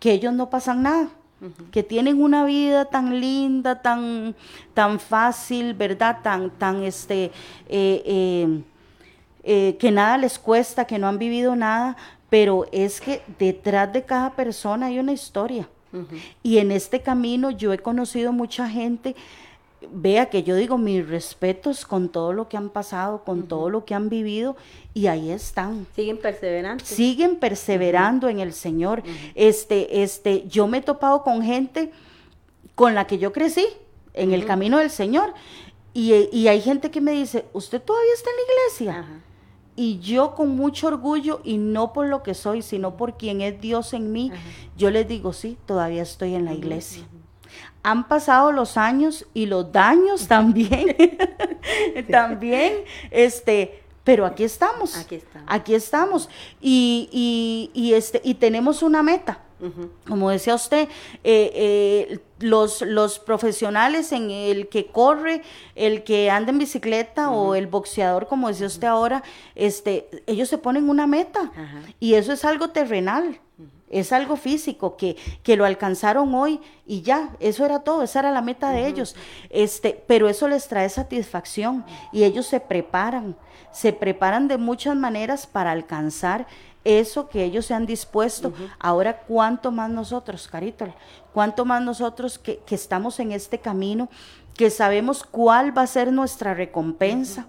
[0.00, 1.08] que ellos no pasan nada,
[1.70, 4.34] que tienen una vida tan linda, tan,
[4.74, 6.18] tan fácil, ¿verdad?
[6.22, 7.24] Tan, tan este,
[7.68, 8.62] eh, eh,
[9.42, 11.96] eh, que nada les cuesta, que no han vivido nada,
[12.30, 15.68] pero es que detrás de cada persona hay una historia.
[16.42, 19.14] Y en este camino yo he conocido mucha gente,
[19.90, 23.84] vea que yo digo mis respetos con todo lo que han pasado, con todo lo
[23.84, 24.56] que han vivido,
[24.94, 25.86] y ahí están.
[25.94, 26.88] Siguen perseverantes.
[26.88, 29.02] Siguen perseverando en el Señor.
[29.34, 31.90] Este, este, yo me he topado con gente
[32.74, 33.66] con la que yo crecí
[34.14, 35.34] en el camino del Señor.
[35.94, 39.22] Y, y hay gente que me dice, ¿usted todavía está en la iglesia?
[39.74, 43.60] Y yo con mucho orgullo, y no por lo que soy, sino por quien es
[43.60, 44.30] Dios en mí,
[44.76, 47.04] yo les digo, sí, todavía estoy en la iglesia.
[47.82, 50.96] Han pasado los años y los daños también,
[52.10, 54.96] también, este, pero aquí estamos.
[54.96, 55.48] Aquí estamos.
[55.50, 56.28] Aquí estamos.
[56.60, 59.40] Y, y, y, este, y tenemos una meta.
[60.08, 60.88] Como decía usted,
[61.22, 65.42] eh, eh, los, los profesionales en el que corre,
[65.76, 69.22] el que anda en bicicleta o el boxeador, como decía usted ahora,
[69.54, 71.52] este, ellos se ponen una meta
[72.00, 73.38] y eso es algo terrenal.
[73.92, 78.32] Es algo físico que, que lo alcanzaron hoy y ya, eso era todo, esa era
[78.32, 79.14] la meta de ellos.
[79.50, 83.36] Este, pero eso les trae satisfacción y ellos se preparan,
[83.70, 86.46] se preparan de muchas maneras para alcanzar
[86.84, 88.52] eso que ellos se han dispuesto.
[88.78, 90.86] Ahora, ¿cuánto más nosotros, Carito?
[91.32, 94.08] ¿Cuánto más nosotros que, que estamos en este camino?
[94.56, 97.46] Que sabemos cuál va a ser nuestra recompensa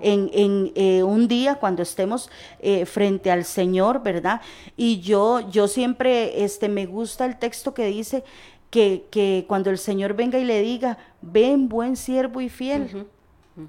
[0.00, 2.30] en, en, eh, un día cuando estemos
[2.60, 4.40] eh, frente al Señor, ¿verdad?
[4.76, 8.24] Y yo, yo siempre este, me gusta el texto que dice
[8.70, 13.06] que, que cuando el Señor venga y le diga, ven buen siervo y fiel.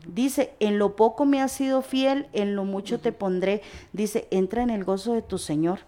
[0.07, 3.63] Dice, en lo poco me has sido fiel, en lo mucho te pondré.
[3.91, 5.79] Dice, entra en el gozo de tu Señor.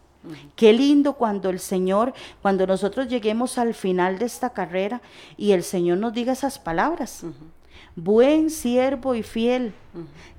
[0.56, 5.02] Qué lindo cuando el Señor, cuando nosotros lleguemos al final de esta carrera
[5.38, 7.24] y el Señor nos diga esas palabras.
[7.96, 9.74] Buen siervo y fiel,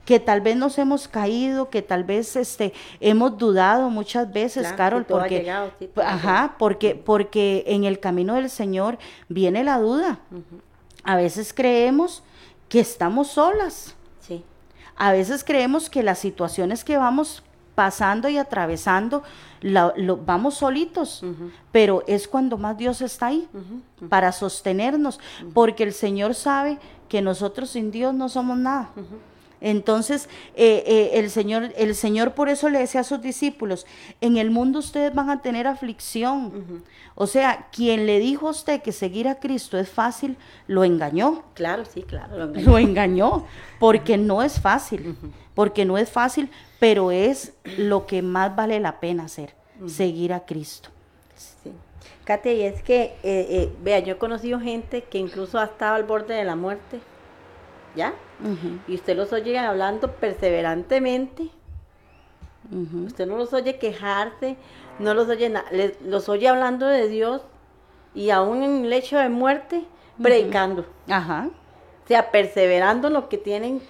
[0.05, 4.77] que tal vez nos hemos caído, que tal vez este hemos dudado muchas veces, Claro,
[4.77, 10.21] Carol, porque llegado, sí, ajá, porque porque en el camino del Señor viene la duda.
[11.05, 12.23] A veces creemos
[12.69, 13.97] que estamos solas.
[14.21, 14.43] Sí.
[14.97, 17.43] A veces creemos que las situaciones que vamos
[17.75, 19.23] pasando y atravesando
[19.61, 21.23] la- lo, vamos solitos,
[21.71, 23.49] pero es cuando más Dios está ahí
[24.09, 25.19] para sostenernos,
[25.55, 28.91] porque el Señor sabe que nosotros sin Dios no somos nada.
[29.63, 33.87] Entonces, eh, eh, el, Señor, el Señor por eso le decía a sus discípulos,
[34.21, 36.83] en el mundo ustedes van a tener aflicción.
[37.15, 41.45] O sea, quien le dijo a usted que seguir a Cristo es fácil, lo engañó
[41.55, 42.37] Claro, sí, claro.
[42.37, 42.71] lo engañó.
[42.71, 43.47] lo engañó,
[43.79, 45.17] porque no es fácil,
[45.55, 49.55] porque no es fácil, pero es lo que más vale la pena hacer,
[49.87, 50.89] seguir a Cristo.
[51.37, 51.71] Sí.
[52.25, 55.95] Katia, y es que, eh, eh, vea, yo he conocido gente que incluso ha estado
[55.95, 57.01] al borde de la muerte,
[57.97, 58.13] ¿ya?
[58.89, 61.49] Y usted los oye hablando perseverantemente,
[63.07, 64.57] usted no los oye quejarse,
[64.99, 67.43] no los oye, na- le- los oye hablando de Dios
[68.15, 69.85] y aún en el hecho de muerte,
[70.21, 71.49] predicando, Ajá.
[72.05, 73.81] o sea, perseverando en lo que tienen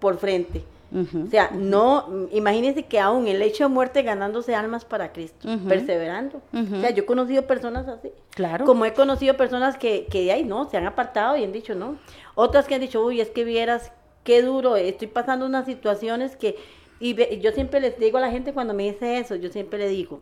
[0.00, 0.64] por frente.
[0.92, 1.24] ujú.
[1.26, 5.66] O sea, no, imagínense que aún el hecho de muerte ganándose almas para Cristo, Ujú.
[5.68, 6.42] perseverando.
[6.52, 6.76] Ujú.
[6.76, 8.10] O sea, yo he conocido personas así.
[8.30, 8.64] Claro.
[8.66, 11.74] Como he conocido personas que, que de ahí no, se han apartado y han dicho
[11.74, 11.96] no.
[12.34, 13.92] Otras que han dicho, uy, es que vieras
[14.24, 16.56] qué duro, estoy pasando unas situaciones que,
[17.00, 19.78] y ve- yo siempre les digo a la gente cuando me dice eso, yo siempre
[19.78, 20.20] le digo,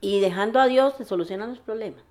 [0.00, 2.02] y dejando a Dios se solucionan los problemas.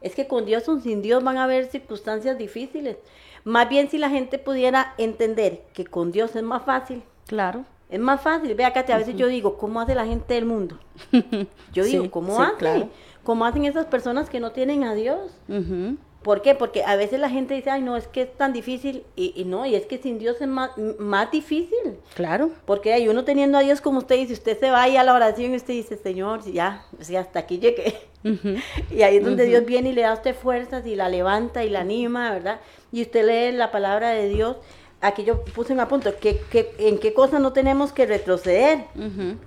[0.00, 2.96] Es que con Dios o sin Dios van a haber circunstancias difíciles.
[3.44, 7.64] Más bien si la gente pudiera entender que con Dios es más fácil, Claro.
[7.90, 8.54] es más fácil.
[8.54, 10.78] Ve acá, a veces yo digo, ¿cómo hace la gente del mundo?
[11.72, 12.56] Yo digo, Sí, ¿cómo sí, hace?
[12.56, 12.88] claro.
[13.24, 15.32] ¿Cómo hacen esas personas que no tienen a Dios?
[15.48, 15.96] Ujú.
[16.22, 16.54] ¿Por qué?
[16.54, 19.04] Porque a veces la gente dice, ay, no, es que es tan difícil.
[19.16, 21.98] Y, y no, y es que sin Dios es más, más difícil.
[22.14, 22.50] Claro.
[22.66, 25.14] Porque hay uno teniendo a Dios como usted dice, usted se va ahí a la
[25.14, 27.94] oración y usted dice, Señor, ya, o sea, hasta aquí llegué.
[28.90, 31.64] Y ahí es donde Dios viene y le da a usted fuerzas y la levanta
[31.64, 32.60] y la anima, ¿verdad?
[32.92, 34.58] Y usted lee la palabra de Dios.
[35.00, 38.84] Aquí yo puse un apunto, que, que, ¿en qué cosas no tenemos que retroceder?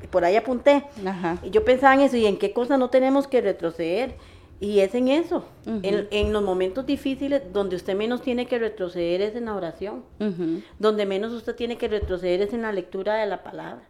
[0.10, 0.86] Por ahí apunté.
[1.06, 1.38] Ajá.
[1.44, 4.16] Y yo pensaba en eso, ¿y en qué cosas no tenemos que retroceder?
[4.64, 9.22] Y es en eso, en, en los momentos difíciles donde usted menos tiene que retroceder
[9.22, 10.06] es en la oración,
[10.80, 13.82] donde menos usted tiene que retroceder es en la lectura de la palabra,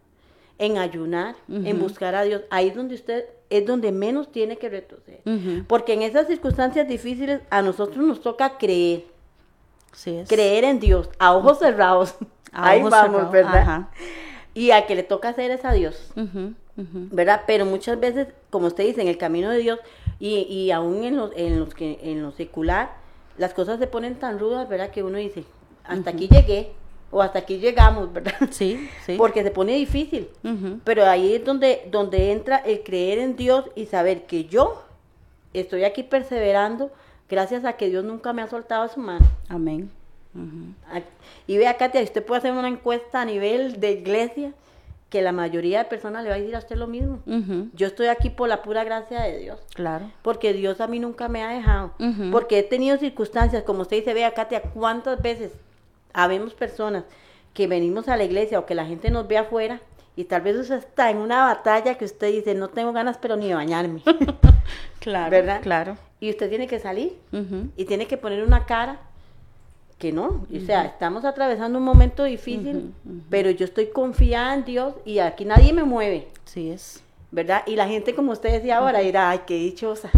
[0.57, 2.41] en ayunar, en buscar a Dios.
[2.49, 5.21] Ahí es donde usted es donde menos tiene que retroceder.
[5.67, 9.03] Porque en esas circunstancias difíciles a nosotros nos toca creer,
[9.91, 10.27] Sí es.
[10.27, 12.15] creer en Dios, a ojos cerrados.
[12.51, 13.57] A Ahí ojos vamos, cerrados, ¿verdad?
[13.57, 13.91] ajá.
[14.55, 16.11] Y a que le toca hacer es a Dios.
[16.75, 17.41] ¿verdad?
[17.45, 19.79] Pero muchas veces, como usted dice, en el camino de Dios
[20.23, 22.91] y, y aún en los, en los que en lo secular,
[23.37, 24.89] las cosas se ponen tan rudas, ¿verdad?
[24.91, 25.43] Que uno dice,
[25.83, 26.71] hasta aquí llegué
[27.11, 28.33] o hasta aquí llegamos, ¿verdad?
[28.51, 29.15] Sí, sí.
[29.17, 30.29] Porque se pone difícil.
[30.85, 34.81] Pero ahí es donde, donde entra el creer en Dios y saber que yo
[35.53, 36.89] estoy aquí perseverando
[37.29, 39.25] gracias a que Dios nunca me ha soltado su mano.
[39.49, 39.89] Amén.
[40.91, 41.01] A-
[41.47, 44.53] Y vea, Katia, usted puede hacer una encuesta a nivel de iglesia
[45.13, 47.19] que la mayoría de personas le va a decir a usted lo mismo.
[47.73, 49.59] Yo estoy aquí por la pura gracia de Dios.
[49.75, 50.09] Claro.
[50.23, 51.91] Porque Dios a mí nunca me ha dejado.
[52.31, 55.51] Porque he tenido circunstancias, como usted dice, vea, Katia, ¿cuántas veces
[56.13, 57.03] habemos personas
[57.53, 59.81] que venimos a la iglesia o que la gente nos ve afuera
[60.15, 63.35] y tal vez usted está en una batalla que usted dice, no tengo ganas pero
[63.35, 64.01] ni de bañarme,
[64.99, 65.29] Claro.
[65.29, 65.61] ¿verdad?
[65.61, 65.97] Claro.
[66.19, 67.15] Y usted tiene que salir
[67.77, 68.99] y tiene que poner una cara
[70.03, 72.93] que no, o sea, estamos atravesando un momento difícil,
[73.29, 77.01] pero yo estoy confiada en Dios y aquí nadie me mueve, Sí es.
[77.31, 77.63] ¿verdad?
[77.65, 80.11] Y la gente, como usted decía ahora, dirá, ay, qué dichosa,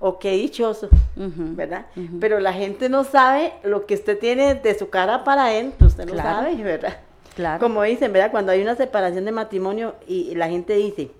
[0.00, 0.88] o qué dichoso.
[1.14, 1.84] ¿verdad?
[2.20, 6.06] Pero la gente no sabe lo que usted tiene de su cara para adentro, usted
[6.06, 6.30] no Claro.
[6.48, 6.96] sabe, ¿verdad?
[7.36, 7.60] Claro.
[7.60, 8.30] Como dicen, ¿verdad?
[8.30, 11.10] Cuando hay una separación de matrimonio y la gente dice,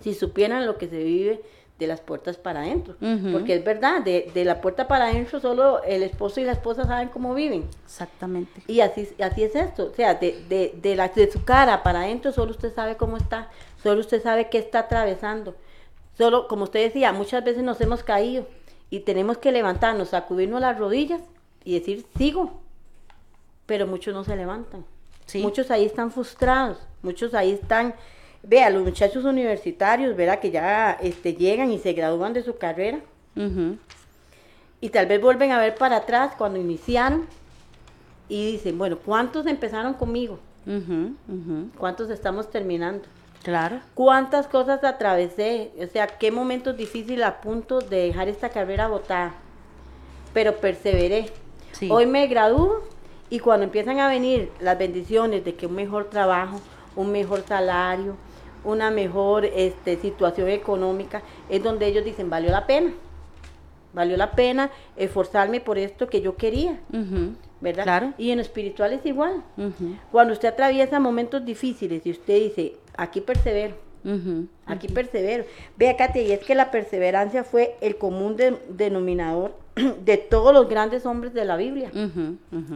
[0.00, 1.40] si supieran lo que se vive
[1.78, 2.96] de las puertas para adentro,
[3.32, 6.86] porque es verdad, de, de la puerta para adentro solo el esposo y la esposa
[6.86, 7.68] saben cómo viven.
[7.84, 8.62] Exactamente.
[8.66, 12.00] Y así, así es esto, o sea, de, de, de, la, de su cara para
[12.00, 13.50] adentro solo usted sabe cómo está,
[13.82, 15.54] solo usted sabe qué está atravesando.
[16.16, 18.46] Solo, como usted decía, muchas veces nos hemos caído
[18.88, 21.20] y tenemos que levantarnos, sacudirnos las rodillas
[21.62, 22.60] y decir, sigo.
[23.66, 24.84] Pero muchos no se levantan.
[25.26, 25.42] Sí.
[25.42, 27.94] Muchos ahí están frustrados, muchos ahí están,
[28.46, 33.00] vea, los muchachos universitarios, verá que ya este, llegan y se gradúan de su carrera
[34.80, 37.26] y tal vez vuelven a ver para atrás cuando iniciaron
[38.28, 40.38] y dicen, bueno, ¿cuántos empezaron conmigo?
[41.78, 43.04] ¿Cuántos estamos terminando?
[43.42, 43.80] Claro.
[43.94, 45.70] ¿Cuántas cosas atravesé?
[45.80, 49.34] O sea, qué momentos difíciles a punto de dejar esta carrera botada.
[50.34, 51.30] Pero perseveré.
[51.72, 51.88] Sí.
[51.90, 52.82] Hoy me gradúo
[53.30, 56.60] y cuando empiezan a venir las bendiciones de que un mejor trabajo,
[56.96, 58.16] un mejor salario,
[58.66, 62.92] una mejor este, situación económica, es donde ellos dicen, valió la pena.
[63.94, 66.78] Valió la pena esforzarme por esto que yo quería.
[67.60, 67.84] ¿verdad?
[67.84, 68.12] Claro.
[68.18, 69.42] Y en lo espiritual es igual.
[70.12, 73.74] Cuando usted atraviesa momentos difíciles y usted dice, aquí persevero,
[74.66, 75.44] aquí persevero.
[75.78, 79.54] Vea, Katia, y es que la perseverancia fue el común de- denominador
[80.04, 81.90] de todos los grandes hombres de la Biblia.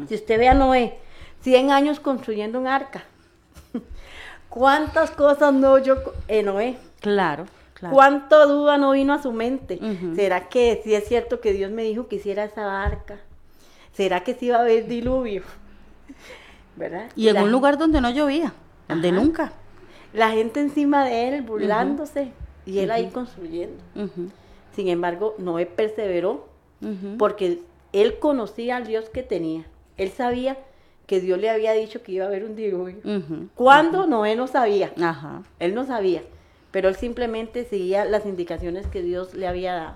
[0.08, 0.94] Si usted ve a Noé,
[1.42, 3.04] 100 años construyendo un arca.
[4.50, 5.96] ¿Cuántas cosas no yo
[6.28, 6.76] en Noé?
[7.00, 7.46] Claro.
[7.74, 7.94] Claro.
[7.94, 9.80] ¿Cuánto duda no vino a su mente?
[10.14, 13.18] ¿Será que sí es cierto que Dios me dijo que hiciera esa arca?
[13.94, 15.42] ¿Será que sí iba a haber diluvio?
[16.76, 17.10] ¿Verdad?
[17.16, 18.52] Y en un lugar donde no llovía.
[18.86, 19.16] Donde Ajá.
[19.18, 19.52] nunca.
[20.12, 22.32] La gente encima de él burlándose
[22.66, 23.82] y él ahí construyendo.
[24.74, 26.48] Sin embargo, Noé perseveró
[27.18, 29.64] porque él conocía al Dios que tenía.
[29.96, 30.58] Él sabía
[31.10, 32.98] que Dios le había dicho que iba a haber un diluvio.
[33.02, 33.48] Ujú.
[33.56, 34.06] ¿Cuándo?
[34.06, 34.92] Noé no sabía.
[35.02, 35.42] Ajá.
[35.58, 36.22] Él no sabía,
[36.70, 39.94] pero él simplemente seguía las indicaciones que Dios le había dado.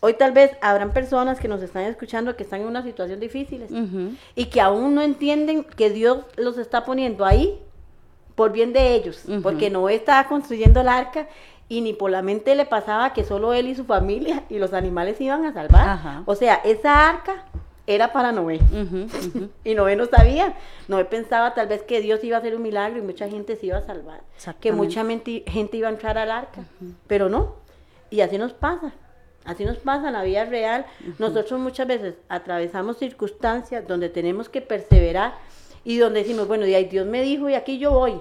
[0.00, 3.62] Hoy tal vez habrán personas que nos están escuchando que están en una situación difícil
[3.70, 4.14] Ujú.
[4.34, 7.58] y que aún no entienden que Dios los está poniendo ahí
[8.34, 11.26] por bien de ellos, porque Noé estaba construyendo el arca
[11.70, 14.74] y ni por la mente le pasaba que solo él y su familia y los
[14.74, 15.88] animales se iban a salvar.
[15.88, 16.22] Ajá.
[16.26, 17.46] O sea, esa arca
[17.86, 18.60] era para Noé.
[19.64, 20.54] Y Noé no sabía.
[20.88, 23.66] Noé pensaba tal vez que Dios iba a hacer un milagro y mucha gente se
[23.66, 24.22] iba a salvar.
[24.60, 26.64] Que mucha gente iba a entrar al arca.
[27.06, 27.56] Pero no.
[28.10, 28.92] Y así nos pasa.
[29.44, 30.86] Así nos pasa en la vida real.
[31.18, 35.34] Nosotros muchas veces atravesamos circunstancias donde tenemos que perseverar
[35.84, 38.20] y donde decimos, bueno, y ahí Dios me dijo y aquí yo voy.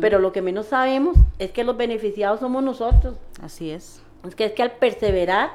[0.00, 3.16] Pero lo que menos sabemos es que los beneficiados somos nosotros.
[3.42, 4.00] Así es.
[4.26, 5.50] Es que es que al perseverar,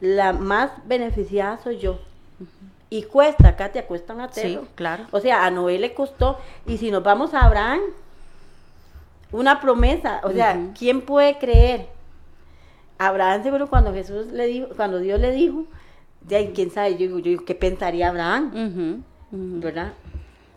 [0.00, 1.98] la más beneficiada soy yo.
[2.88, 4.66] Y cuesta, Katia, cuesta un Sí, atero.
[4.74, 5.04] claro.
[5.10, 6.38] O sea, a Noé le costó.
[6.66, 7.80] Y si nos vamos a Abraham,
[9.32, 10.20] una promesa.
[10.24, 10.70] O sea.
[10.78, 11.88] ¿quién puede creer?
[12.98, 15.64] Abraham seguro cuando Jesús le dijo, cuando Dios le dijo,
[16.22, 19.02] de ahí, quién sabe, yo digo, yo digo, ¿qué pensaría Abraham?
[19.30, 19.92] ¿Verdad?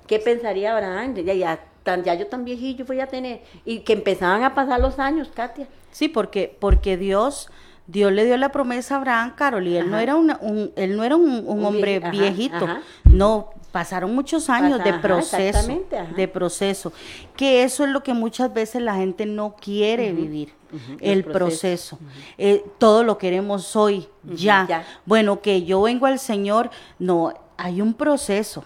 [0.07, 1.15] ¿Qué pensaría Abraham?
[1.15, 3.41] Ya, ya, tan, ya yo tan viejillo voy a tener.
[3.65, 5.67] Y que empezaban a pasar los años, Katia.
[5.91, 7.49] Sí, porque, porque Dios,
[7.91, 10.95] Dios le dio la promesa a Abraham, Carol, y él no era una- un, él
[10.95, 12.65] no era un, hombre ajá, viejito.
[12.65, 12.81] ajá.
[13.03, 15.67] No, pasaron muchos años Pasa- de proceso,
[16.15, 16.93] de proceso.
[17.35, 20.53] Que eso es lo que muchas veces la gente no quiere vivir,
[20.99, 21.97] el proceso.
[22.37, 24.67] Eh, todo lo queremos hoy, ya.
[24.69, 24.83] ya.
[25.05, 26.69] Bueno, que yo vengo al Señor,
[26.99, 28.63] no, hay un proceso.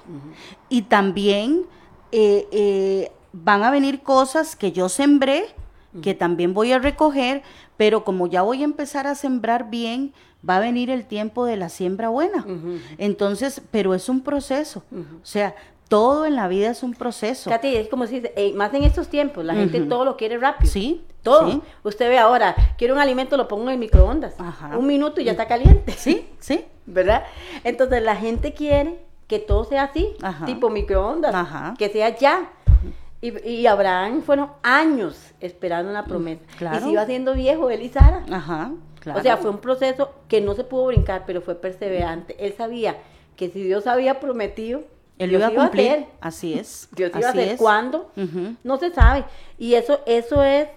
[0.68, 1.62] Y también
[2.12, 5.46] eh, eh, van a venir cosas que yo sembré,
[6.02, 7.44] que también voy a recoger,
[7.78, 10.14] pero como ya voy a empezar a sembrar bien,
[10.48, 12.46] va a venir el tiempo de la siembra buena.
[12.98, 14.84] Entonces, pero es un proceso.
[14.92, 15.56] O sea,
[15.88, 17.50] todo en la vida es un proceso.
[17.50, 20.72] Katy, es como si, eh, más en estos tiempos, la gente todo lo quiere rápido.
[20.72, 21.52] Sí, Todo.
[21.52, 21.62] sí.
[21.84, 24.34] Usted ve ahora, quiere un alimento, lo pongo en el microondas.
[24.40, 24.78] Ajá.
[24.78, 25.92] Un minuto y ya está caliente.
[25.94, 26.66] Sí, sí.
[26.86, 27.24] ¿Verdad?
[27.64, 30.46] Entonces la gente quiere que todo sea así, Ajá.
[30.46, 31.76] tipo microondas, Ajá.
[31.78, 32.50] que sea ya.
[33.24, 36.42] Y, y Abraham fueron años esperando una promesa.
[36.58, 36.78] claro.
[36.78, 38.26] Y se iba haciendo viejo él y Sara.
[38.32, 39.20] Ajá, claro.
[39.20, 42.36] O sea, fue un proceso que no se pudo brincar, pero fue perseverante.
[42.46, 42.98] Él sabía
[43.38, 44.84] que si Dios había prometido,
[45.20, 45.92] Él Dios iba a cumplir.
[45.92, 46.06] hacer.
[46.20, 46.90] Así es.
[46.96, 47.48] Dios iba a hacer.
[47.50, 47.58] es.
[47.60, 48.12] ¿Cuándo?
[48.64, 49.24] No se sabe.
[49.58, 50.68] Y eso, eso es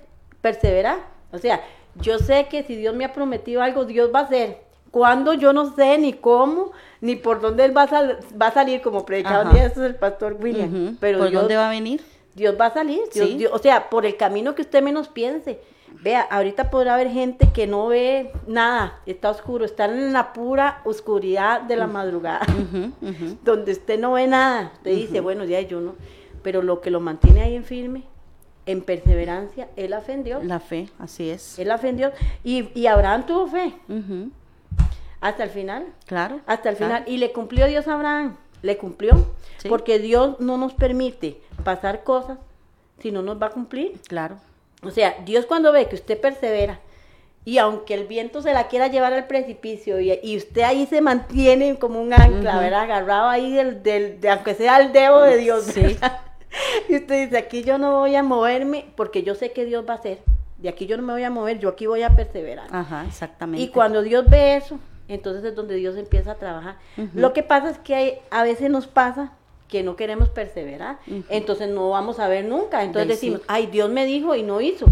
[0.41, 0.99] perseverar.
[1.33, 1.61] O sea,
[2.01, 4.61] yo sé que si Dios me ha prometido algo, Dios va a hacer.
[4.91, 6.71] Cuándo yo no sé ni cómo,
[7.01, 9.05] ni por dónde él va a, sal- va a salir, como
[9.53, 10.97] día eso el pastor William.
[11.01, 12.01] Pero ¿Por Dios, dónde va a venir?
[12.37, 13.01] Dios va a salir.
[13.13, 13.37] Dios- Sí.
[13.39, 15.59] Dios- o sea, por el camino que usted menos piense.
[16.03, 20.83] Vea, ahorita podrá haber gente que no ve nada, está oscuro, está en la pura
[20.85, 22.41] oscuridad de la madrugada
[23.45, 25.95] donde usted no ve nada, usted dice, bueno, ya yo no,
[26.43, 28.03] pero lo que lo mantiene ahí en firme,
[28.67, 31.59] en perseverancia, es la fe en Dios, La fe, así es.
[31.59, 32.13] es la fe en Dios,
[32.45, 33.73] y, y Abraham tuvo fe
[35.21, 36.41] hasta el final, Claro.
[36.47, 36.95] hasta el claro.
[36.97, 38.37] final, y le cumplió Dios a Abraham,
[38.67, 39.15] le cumplió,
[39.59, 39.69] Sí.
[39.71, 42.39] porque Dios no nos permite pasar cosas
[43.01, 44.37] si no nos va a cumplir, Claro.
[44.83, 46.81] o sea, Dios cuando ve que usted persevera,
[47.45, 51.01] y aunque el viento se la quiera llevar al precipicio y, y usted ahí se
[51.01, 52.59] mantiene como un ancla.
[52.59, 52.81] ¿verdad?
[52.83, 55.65] Agarrado ahí del, del, de, aunque sea el dedo de Dios.
[56.89, 59.93] Y usted dice, aquí yo no voy a moverme porque yo sé que Dios va
[59.95, 60.19] a hacer.
[60.59, 62.67] De aquí yo no me voy a mover, yo aquí voy a perseverar.
[62.71, 63.63] Ajá, exactamente.
[63.63, 64.79] Y cuando Dios ve eso,
[65.09, 66.77] entonces es donde Dios empieza a trabajar.
[67.15, 69.33] Lo que pasa es que hay- a veces nos pasa
[69.69, 70.99] que no queremos perseverar,
[71.29, 72.85] entonces no vamos a ver nunca.
[72.85, 73.27] Entonces Del sí.
[73.31, 74.87] decimos, ay, Dios me dijo y no hizo.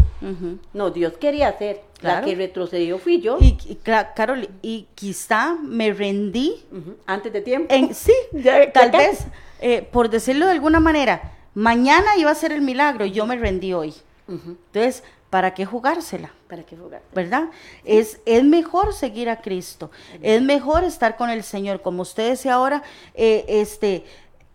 [0.72, 1.80] No, Dios quería hacer.
[2.00, 3.38] La que retrocedió fui yo.
[3.40, 6.64] Y, Carol, y quizá me rendí
[7.06, 7.72] Antes de tiempo.
[7.72, 9.26] en sí, Ya- tal ya vez,
[9.60, 13.36] eh, por decirlo de alguna manera, mañana iba a ser el milagro y yo me
[13.36, 13.94] rendí hoy.
[14.28, 16.32] Entonces, ¿para qué jugársela?
[16.54, 17.02] ¿Para qué jugar?
[17.12, 17.48] ¿verdad?
[17.84, 19.90] Es, es mejor seguir a Cristo,
[20.22, 21.82] es mejor estar con el Señor.
[21.82, 22.82] Como usted decía ahora,
[23.14, 24.04] eh, este,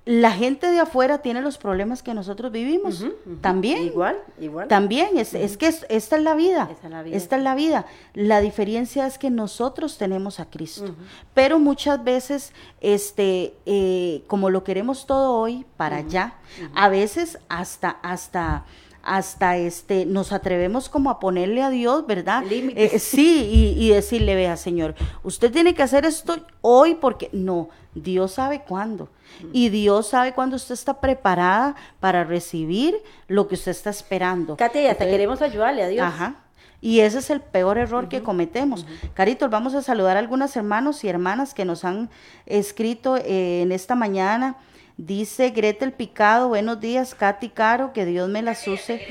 [0.05, 3.05] la gente de afuera tiene los problemas que nosotros vivimos.
[3.41, 3.83] También.
[3.83, 4.67] Igual, igual.
[4.69, 6.69] También, es, es que es- esta es la vida.
[6.71, 7.17] Esa es la vida.
[7.17, 7.85] Esta es la vida.
[8.13, 10.95] La diferencia es que nosotros tenemos a Cristo.
[11.33, 16.35] Pero muchas veces, este, eh, como lo queremos todo hoy, para allá,
[16.73, 18.63] a veces hasta, hasta,
[19.09, 22.43] hasta este, nos atrevemos como a ponerle a Dios, ¿verdad?
[22.43, 22.93] Límites.
[22.93, 24.93] Eh, sí, y, y decirle, vea, Señor,
[25.23, 29.09] usted tiene que hacer esto hoy porque no, Dios sabe cuándo.
[29.51, 32.95] Y Dios sabe cuándo usted está preparada para recibir
[33.27, 34.55] lo que usted está esperando.
[34.55, 36.05] Katy, hasta Entonces, queremos ayudarle a Dios.
[36.05, 36.35] Ajá.
[36.81, 38.85] Y ese es el peor error que cometemos.
[39.15, 42.09] Caritos, vamos a saludar a algunos hermanos y hermanas que nos han
[42.45, 44.55] escrito eh, en esta mañana.
[44.99, 49.01] Dice Gretel Picado, buenos días, Katy Caro, que Dios me las use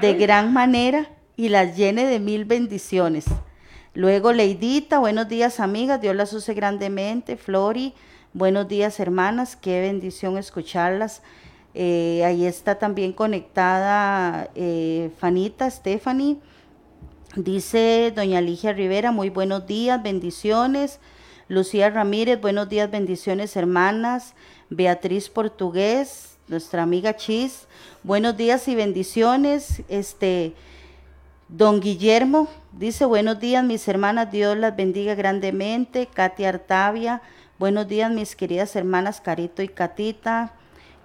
[0.00, 3.26] de gran manera y las llene de mil bendiciones.
[3.94, 7.36] Luego Leidita, buenos días amigas, Dios las use grandemente.
[7.36, 7.94] Flori,
[8.32, 11.22] buenos días hermanas, qué bendición escucharlas.
[11.74, 16.38] Eh, ahí está también conectada eh, Fanita, Stephanie.
[17.36, 20.98] Dice doña Ligia Rivera, muy buenos días, bendiciones.
[21.48, 24.34] Lucía Ramírez, buenos días, bendiciones hermanas.
[24.70, 27.68] Beatriz Portugués, nuestra amiga Chis,
[28.02, 29.82] buenos días y bendiciones.
[29.88, 30.54] Este,
[31.48, 36.08] don Guillermo dice, buenos días mis hermanas, Dios las bendiga grandemente.
[36.12, 37.22] Katia Artavia,
[37.60, 40.52] buenos días mis queridas hermanas Carito y Catita.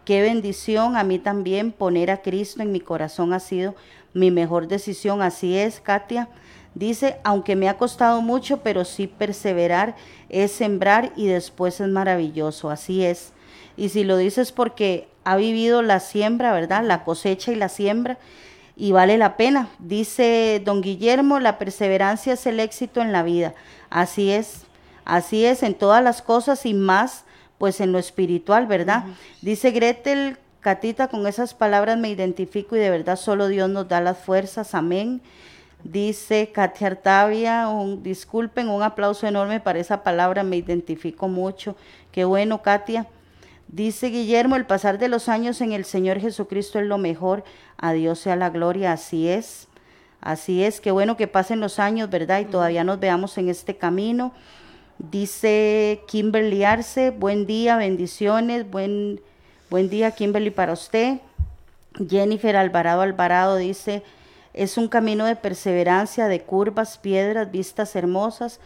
[0.06, 3.76] Qué bendición, a mí también poner a Cristo en mi corazón ha sido
[4.16, 6.30] mi mejor decisión, así es, Katia.
[6.74, 9.96] Dice, aunque me ha costado mucho, pero sí perseverar
[10.30, 13.34] es sembrar y después es maravilloso, así es.
[13.78, 16.84] Y si lo dices porque ha vivido la siembra, ¿verdad?
[16.84, 18.18] La cosecha y la siembra,
[18.76, 19.70] y vale la pena.
[19.80, 23.54] Dice don Guillermo, la perseverancia es el éxito en la vida.
[23.90, 24.64] Así es,
[25.06, 27.24] así es en todas las cosas y más,
[27.58, 29.04] pues en lo espiritual, ¿verdad?
[29.42, 34.00] Dice Gretel, Catita, con esas palabras me identifico y de verdad solo Dios nos da
[34.02, 35.22] las fuerzas, amén.
[35.84, 41.76] Dice Katia Artavia, un, disculpen, un aplauso enorme para esa palabra, me identifico mucho.
[42.12, 43.08] Qué bueno, Katia.
[43.72, 47.46] Dice Guillermo, el pasar de los años en el Señor Jesucristo es lo mejor.
[47.78, 49.70] A Dios sea la gloria, así es.
[50.20, 52.42] Así es, qué bueno que pasen los años, ¿verdad?
[52.42, 54.34] Y todavía nos veamos en este camino.
[55.00, 59.22] Dice Kimberly Arce, buen día, bendiciones, buen,
[59.70, 61.20] buen día Kimberly para usted.
[62.10, 64.04] Jennifer Alvarado Alvarado dice,
[64.54, 68.60] es un camino de perseverancia, de curvas, piedras, vistas hermosas,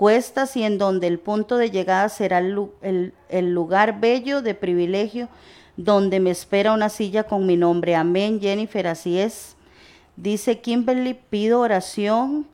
[0.00, 3.12] cuestas y en donde el punto de llegada será el,
[3.52, 5.28] lugar bello de privilegio
[5.76, 7.94] donde me espera una silla con mi nombre.
[7.94, 9.56] Amén, Jennifer, así es.
[10.16, 12.46] Dice Kimberly, pido oración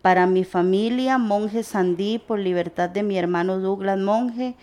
[0.00, 4.54] para mi familia, monje Sandí, por libertad de mi hermano Douglas Monje,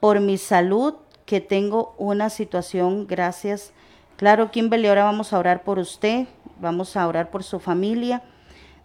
[0.00, 0.94] por mi salud,
[1.24, 3.72] que tengo una situación, gracias.
[4.16, 6.26] Claro, Kimberly, ahora vamos a orar por usted,
[6.60, 8.24] vamos a orar por su familia.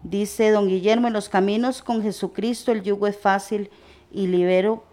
[0.03, 3.69] Dice don Guillermo, en los caminos con Jesucristo el yugo es fácil
[4.11, 4.83] y libero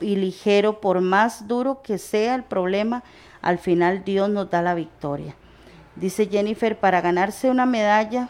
[0.00, 3.02] y ligero, por más duro que sea el problema,
[3.40, 5.36] al final Dios nos da la victoria.
[5.96, 8.28] Dice Jennifer, para ganarse una medalla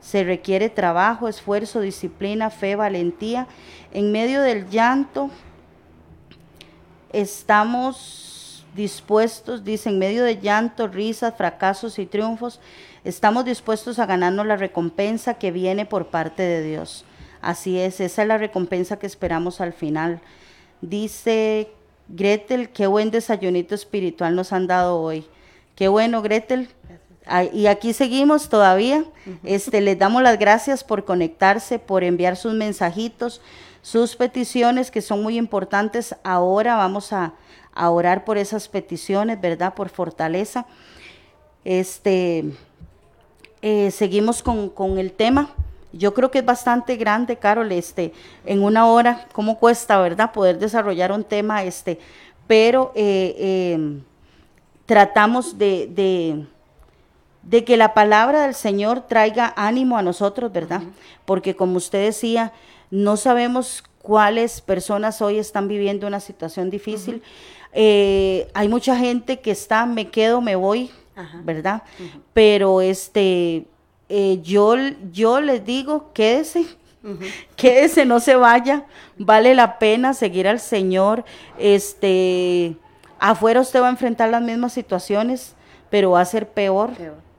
[0.00, 3.46] se requiere trabajo, esfuerzo, disciplina, fe, valentía.
[3.92, 5.30] En medio del llanto
[7.12, 8.39] estamos
[8.74, 12.60] dispuestos, dice, en medio de llanto, risas, fracasos y triunfos,
[13.04, 17.04] estamos dispuestos a ganarnos la recompensa que viene por parte de Dios.
[17.40, 20.20] Así es, esa es la recompensa que esperamos al final.
[20.82, 21.70] Dice
[22.08, 25.26] Gretel, qué buen desayunito espiritual nos han dado hoy.
[25.74, 26.68] Qué bueno, Gretel.
[27.52, 29.04] Y aquí seguimos todavía.
[29.44, 33.40] Este, les damos las gracias por conectarse, por enviar sus mensajitos,
[33.82, 36.16] sus peticiones que son muy importantes.
[36.24, 37.34] Ahora vamos a,
[37.88, 39.72] orar por esas peticiones, ¿verdad?
[39.72, 40.66] Por fortaleza.
[41.64, 42.44] Este,
[43.62, 45.50] eh, seguimos con, con, el tema.
[45.92, 48.12] Yo creo que es bastante grande, Carol, este,
[48.44, 50.32] en una hora, cómo cuesta, ¿verdad?
[50.32, 51.98] Poder desarrollar un tema, este,
[52.46, 54.00] pero eh, eh,
[54.84, 55.86] tratamos de
[57.42, 60.82] de que la palabra del Señor traiga ánimo a nosotros, ¿verdad?
[61.24, 62.52] Porque como usted decía,
[62.90, 67.22] no sabemos cuáles personas hoy están viviendo una situación difícil.
[67.72, 70.90] Eh, hay mucha gente que está, me quedo, me voy,
[71.44, 71.82] ¿verdad?
[72.32, 73.66] Pero este,
[74.08, 74.74] eh, yo,
[75.12, 76.66] yo les digo, quédese,
[77.56, 81.24] quédese, no se vaya, vale la pena seguir al Señor.
[81.58, 82.76] Este,
[83.18, 85.54] afuera usted va a enfrentar las mismas situaciones,
[85.90, 86.90] pero va a ser peor.
[86.92, 87.29] Peor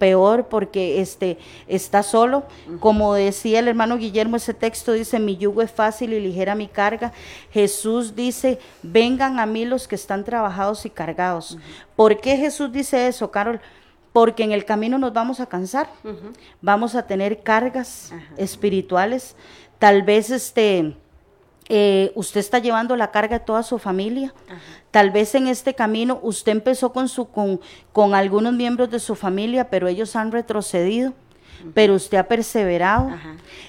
[0.49, 1.37] porque este,
[1.67, 2.43] está solo.
[2.79, 6.67] Como decía el hermano Guillermo, ese texto dice, mi yugo es fácil y ligera mi
[6.67, 7.13] carga.
[7.51, 11.57] Jesús dice, vengan a mí los que están trabajados y cargados.
[11.95, 13.61] ¿Por qué Jesús dice eso, Carol?
[14.11, 15.87] Porque en el camino nos vamos a cansar,
[16.61, 19.35] vamos a tener cargas espirituales,
[19.79, 20.95] tal vez este
[21.73, 24.33] eh, usted está llevando la carga de toda su familia.
[24.91, 27.61] Tal vez en este camino usted empezó con, su, con,
[27.93, 31.13] con algunos miembros de su familia, pero ellos han retrocedido,
[31.73, 33.11] pero usted ha perseverado.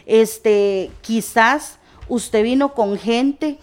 [0.04, 1.78] Este, quizás
[2.08, 3.58] usted vino con gente,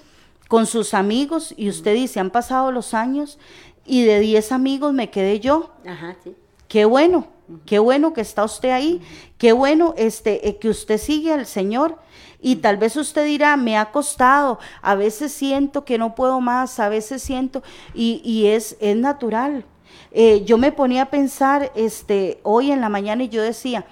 [0.48, 3.40] con sus amigos, y usted dice, han pasado los años
[3.86, 5.72] y de 10 amigos me quedé yo.
[6.70, 7.28] Qué bueno,
[7.66, 9.02] qué bueno que está usted ahí,
[9.38, 12.00] qué bueno este, eh, que usted sigue al Señor
[12.42, 16.80] y tal vez usted dirá, me ha costado, a veces siento que no puedo más,
[16.80, 17.64] a veces siento,
[17.94, 19.66] y, es, es natural.
[20.12, 23.86] Eh, yo me ponía a pensar este, hoy en la mañana y yo decía,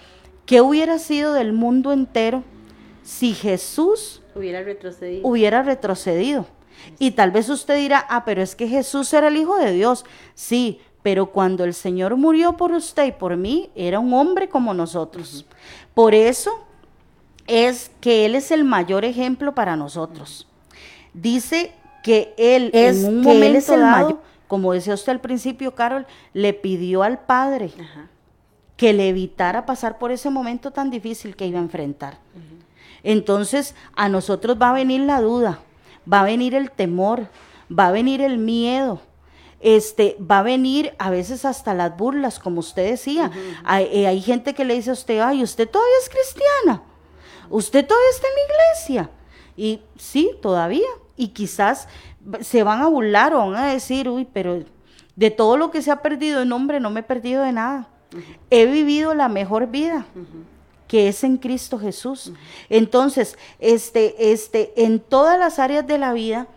[0.46, 2.44] ¿qué hubiera sido del mundo entero
[3.04, 5.28] si Jesús hubiera retrocedido?
[5.28, 6.46] Hubiera retrocedido.
[7.00, 10.06] Y tal vez usted dirá, ah, pero es que Jesús era el Hijo de Dios.
[10.36, 14.74] Sí, pero cuando el Señor murió por usted y por mí, era un hombre como
[14.74, 15.46] nosotros.
[15.94, 16.67] Por eso
[17.48, 20.48] es que Él es el mayor ejemplo para nosotros.
[21.14, 21.72] Dice
[22.04, 26.54] que Él es, en un momento el dado, como decía usted al principio, Carol, le
[26.54, 27.72] pidió al Padre
[28.76, 32.20] que le evitara pasar por ese momento tan difícil que iba a enfrentar.
[33.04, 35.60] Entonces, a nosotros va a venir la duda,
[36.12, 37.28] va a venir el temor,
[37.72, 39.02] va a venir el miedo,
[39.60, 43.32] este, va a venir a veces hasta las burlas, como usted decía.
[43.64, 46.84] hay, eh, hay, gente que le dice a usted, ay, usted todavía es cristiana
[47.50, 49.10] usted todavía está en la iglesia.
[49.56, 50.88] Y sí, todavía.
[51.16, 51.88] Y quizás
[52.42, 54.64] se van a burlar o van a decir, uy, pero
[55.16, 57.88] de todo lo que se ha perdido en nombre no me he perdido de nada.
[58.50, 60.06] He vivido la mejor vida.
[60.88, 62.32] que es en Cristo Jesús.
[62.70, 66.48] Entonces, este, este, en todas las áreas de la vida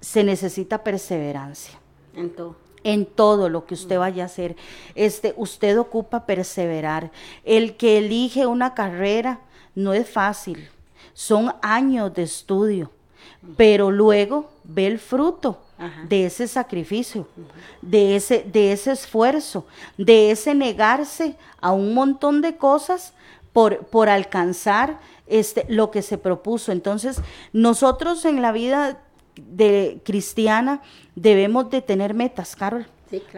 [0.00, 1.78] se necesita perseverancia.
[2.14, 2.56] En todo.
[2.82, 4.56] en todo lo que usted vaya a hacer.
[4.94, 7.10] Este, usted ocupa perseverar.
[7.44, 9.40] El que elige una carrera
[9.74, 10.68] no es fácil.
[11.14, 12.90] Son años de estudio,
[13.56, 15.58] pero luego ve el fruto
[16.08, 17.26] de ese sacrificio,
[17.80, 19.66] de ese, de ese esfuerzo,
[19.96, 23.14] de ese negarse a un montón de cosas
[23.52, 26.70] por, por alcanzar este, lo que se propuso.
[26.72, 28.98] Entonces, nosotros en la vida
[29.36, 30.82] de cristiana
[31.14, 32.86] debemos de tener metas, Carol.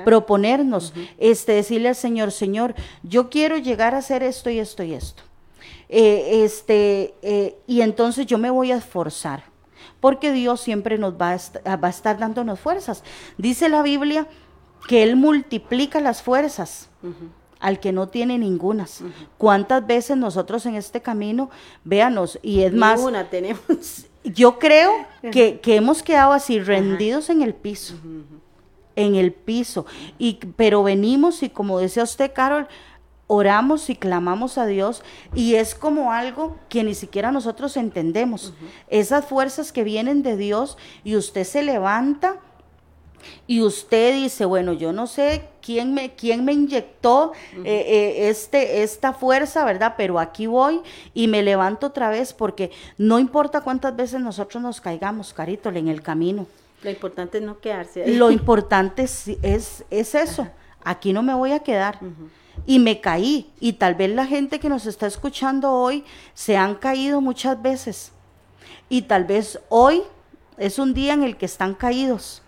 [0.05, 4.93] Proponernos, este, decirle al Señor, Señor, yo quiero llegar a hacer esto y esto y
[4.93, 5.23] esto.
[5.95, 9.45] Eh, este, eh, y entonces yo me voy a esforzar,
[10.01, 11.37] porque Dios siempre nos va
[11.67, 13.05] a, va a estar dándonos fuerzas.
[13.37, 14.27] Dice la Biblia
[14.89, 16.89] que Él multiplica las fuerzas.
[17.61, 19.05] al que no tiene ningunas.
[19.39, 21.51] ¿Cuántas veces nosotros en este camino,
[21.85, 22.97] véanos, y es más...
[22.99, 24.07] Ninguna tenemos.
[24.25, 24.93] Yo creo
[25.31, 27.95] que, hemos quedado así rendidos en el piso,
[28.97, 29.85] en el piso.
[30.19, 32.67] Y, pero venimos y como decía usted, Carol,
[33.33, 35.03] oramos y clamamos a Dios
[35.35, 38.53] y es como algo que ni siquiera nosotros entendemos.
[38.89, 42.37] Esas fuerzas que vienen de Dios y usted se levanta
[43.47, 48.83] y usted dice, bueno, yo no sé quién me, quién me inyectó eh, eh, este,
[48.83, 49.95] esta fuerza, ¿verdad?
[49.97, 50.83] Pero aquí voy
[51.15, 55.89] y me levanto otra vez porque no importa cuántas veces nosotros nos caigamos, Carito, en
[55.89, 56.47] el camino.
[56.83, 60.49] Lo importante es no quedarse Lo importante es, es, eso.
[60.85, 61.99] Aquí no me voy a quedar.
[62.67, 63.51] Y me caí.
[63.61, 68.13] Y tal vez la gente que nos está escuchando hoy se han caído muchas veces.
[68.89, 70.03] Y tal vez hoy
[70.59, 72.43] es un día en el que están caídos.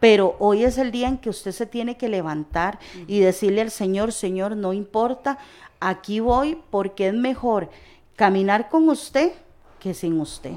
[0.00, 3.70] Pero hoy es el día en que usted se tiene que levantar y decirle al
[3.70, 5.38] Señor, Señor, no importa,
[5.80, 7.70] aquí voy porque es mejor
[8.16, 9.32] caminar con usted
[9.78, 10.56] que sin usted.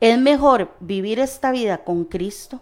[0.00, 2.60] Es mejor vivir esta vida con Cristo.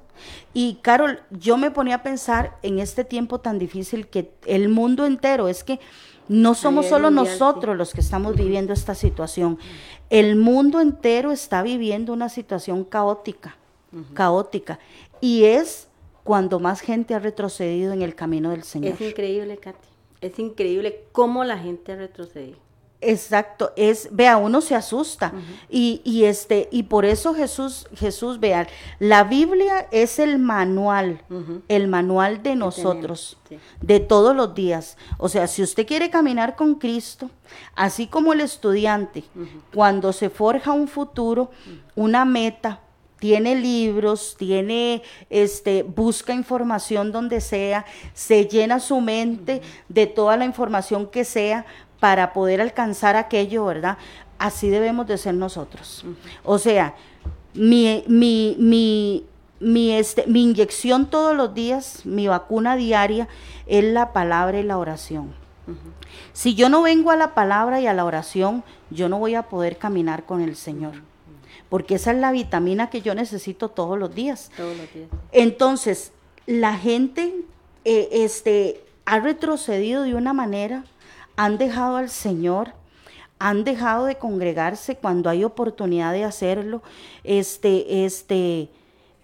[0.52, 5.06] Y Carol, yo me ponía a pensar en este tiempo tan difícil que el mundo
[5.06, 5.80] entero, es que
[6.28, 9.58] no somos solo nosotros los que estamos viviendo esta situación.
[10.08, 13.56] El mundo entero está viviendo una situación caótica,
[14.14, 14.78] caótica.
[15.20, 15.88] Y es
[16.22, 18.94] cuando más gente ha retrocedido en el camino del Señor.
[18.94, 19.88] Es increíble, Katy.
[20.22, 22.63] Es increíble cómo la gente ha retrocedido.
[23.06, 25.32] Exacto, es, vea, uno se asusta
[25.68, 28.66] y, y, este, y por eso Jesús, Jesús, vea,
[28.98, 31.22] la Biblia es el manual,
[31.68, 33.36] el manual de nosotros,
[33.82, 34.96] de todos los días.
[35.18, 37.30] O sea, si usted quiere caminar con Cristo,
[37.74, 39.24] así como el estudiante,
[39.74, 41.50] cuando se forja un futuro,
[41.94, 42.80] una meta,
[43.24, 50.44] tiene libros, tiene, este, busca información donde sea, se llena su mente de toda la
[50.44, 51.64] información que sea
[52.04, 53.96] para poder alcanzar aquello, ¿verdad?
[54.38, 56.04] Así debemos de ser nosotros.
[56.44, 56.94] O sea,
[57.54, 59.24] mi, mi, mi,
[59.58, 63.26] mi, este, mi inyección todos los días, mi vacuna diaria,
[63.66, 65.32] es la palabra y la oración.
[66.34, 69.44] Si yo no vengo a la palabra y a la oración, yo no voy a
[69.44, 70.96] poder caminar con el Señor
[71.70, 74.50] porque esa es la vitamina que yo necesito todos los días.
[74.58, 75.08] Todos los días.
[75.32, 76.12] Entonces,
[76.44, 77.34] la gente
[77.86, 80.84] eh, este, ha retrocedido de una manera,
[81.36, 82.74] han dejado al Señor,
[83.38, 86.82] han dejado de congregarse cuando hay oportunidad de hacerlo,
[87.24, 88.70] este, este,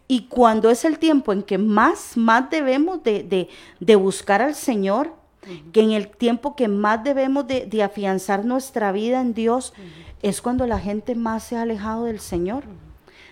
[0.08, 3.48] y cuando es el tiempo en que más, más debemos de,
[3.78, 5.14] de, buscar al Señor,
[5.72, 9.72] que en el tiempo que más debemos de, afianzar nuestra vida en Dios,
[10.20, 12.64] es cuando la gente más se ha alejado del Señor,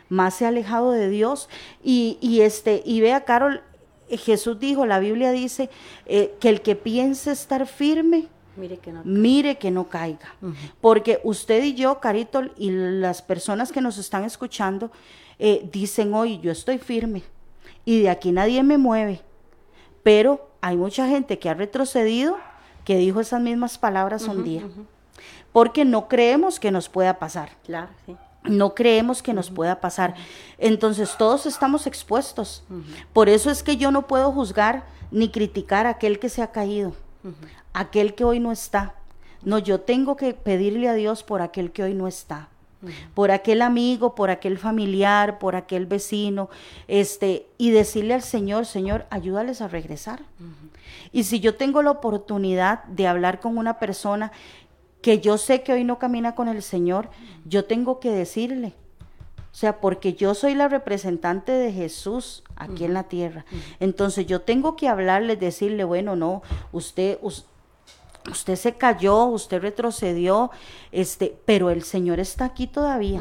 [0.08, 1.48] más se ha alejado de Dios.
[1.82, 3.62] Y, y este, y vea, Carol,
[4.08, 5.70] Jesús dijo, la Biblia dice,
[6.06, 8.28] eh, que el que piense estar firme,
[8.58, 10.34] Mire que no, mire que no caiga.
[10.80, 14.90] Porque usted y yo, Carito, y las personas que nos están escuchando,
[15.38, 17.22] eh, dicen hoy, yo estoy firme
[17.84, 19.22] y de aquí nadie me mueve.
[20.02, 22.36] Pero hay mucha gente que ha retrocedido
[22.84, 24.64] que dijo esas mismas palabras un día
[25.52, 27.50] porque no creemos que nos pueda pasar.
[27.64, 28.16] Claro, sí.
[28.44, 30.14] No creemos que nos pueda pasar.
[30.58, 32.64] Entonces todos estamos expuestos.
[33.12, 36.52] Por eso es que yo no puedo juzgar ni criticar a aquel que se ha
[36.52, 36.92] caído,
[37.72, 38.94] aquel que hoy no está.
[39.42, 42.48] No, yo tengo que pedirle a Dios por aquel que hoy no está.
[43.14, 46.48] Por aquel amigo, por aquel familiar, por aquel vecino,
[46.86, 50.22] este, y decirle al Señor, Señor, ayúdales a regresar.
[51.12, 54.30] Y si yo tengo la oportunidad de hablar con una persona
[55.02, 57.10] que yo sé que hoy no camina con el Señor,
[57.44, 58.74] yo tengo que decirle.
[59.52, 63.44] O sea, porque yo soy la representante de Jesús aquí en la tierra.
[63.80, 70.50] Entonces yo tengo que hablarle, decirle, bueno, no, usted, usted se cayó, usted retrocedió,
[70.92, 73.20] este, pero el Señor está aquí todavía.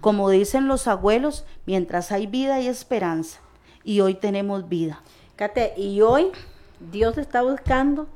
[0.00, 3.40] Como dicen los abuelos, mientras hay vida hay esperanza.
[3.82, 5.00] Y hoy tenemos vida.
[5.36, 6.26] Kate, y hoy
[6.92, 8.06] Dios está buscando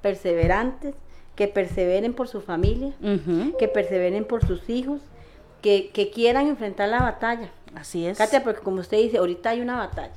[0.00, 0.94] perseverantes,
[1.36, 2.92] que perseveren por su familia,
[3.58, 5.00] que perseveren por sus hijos,
[5.60, 7.50] que, que quieran enfrentar la batalla.
[7.74, 8.18] Así es.
[8.18, 10.14] Katia, porque como usted dice, ahorita hay una batalla.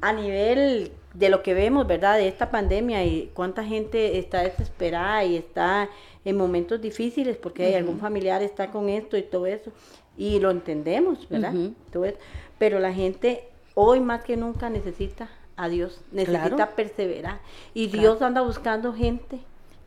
[0.00, 2.16] A nivel de lo que vemos, ¿verdad?
[2.18, 5.88] De esta pandemia y cuánta gente está desesperada y está
[6.24, 9.70] en momentos difíciles porque hay algún familiar está con esto y todo eso.
[10.18, 11.54] Y lo entendemos, ¿verdad?
[11.92, 12.18] Todo eso.
[12.58, 16.72] Pero la gente hoy más que nunca necesita a Dios, necesita Claro.
[16.74, 17.38] perseverar.
[17.74, 19.38] Y Dios anda buscando gente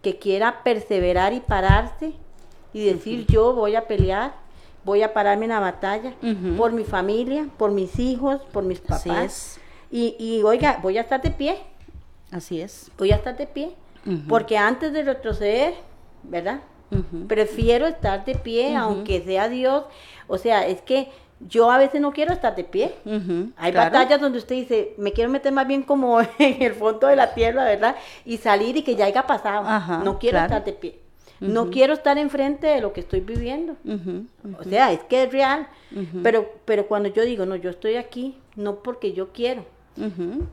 [0.01, 2.13] que quiera perseverar y pararse
[2.71, 4.33] y decir yo voy a pelear,
[4.87, 6.13] voy a pararme en la batalla
[6.57, 9.25] por mi familia, por mis hijos, por mis Así papás.
[9.25, 9.59] es.
[9.91, 11.57] Y, y oiga, voy a estar de pie,
[12.31, 12.89] Así es.
[12.97, 13.71] voy a estar de pie,
[14.27, 15.73] porque antes de retroceder,
[16.23, 16.61] ¿verdad?
[17.27, 19.83] Prefiero estar de pie, aunque sea Dios.
[20.27, 21.09] O sea, es que
[21.41, 22.95] yo a veces no quiero estar de pie.
[23.57, 23.91] Hay claro.
[23.91, 27.33] batallas donde usted dice, me quiero meter más bien como en el fondo de la
[27.33, 27.95] tierra, ¿verdad?
[28.25, 29.67] Y salir y que ya haya pasado.
[29.67, 30.45] Ajá, no quiero claro.
[30.55, 30.99] estar de pie.
[31.39, 33.75] No quiero estar enfrente de lo que estoy viviendo.
[34.59, 35.67] O sea, es que es real.
[36.23, 39.65] Pero, pero cuando yo digo, no, yo estoy aquí, no porque yo quiero,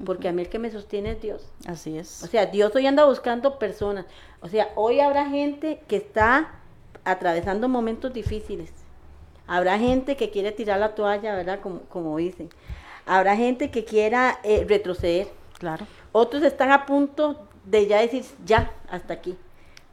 [0.04, 1.48] porque a mí el que me sostiene es Dios.
[1.66, 2.22] Así es.
[2.22, 4.06] O sea, Dios hoy anda buscando personas.
[4.40, 6.60] O sea, hoy habrá gente que está
[7.04, 8.72] atravesando momentos difíciles.
[9.46, 11.60] Habrá gente que quiere tirar la toalla, ¿verdad?
[11.60, 12.48] Como, como dicen.
[13.06, 15.28] Habrá gente que quiera eh, retroceder.
[15.58, 15.86] claro.
[16.12, 19.36] Otros están a punto de ya decir, ya, hasta aquí.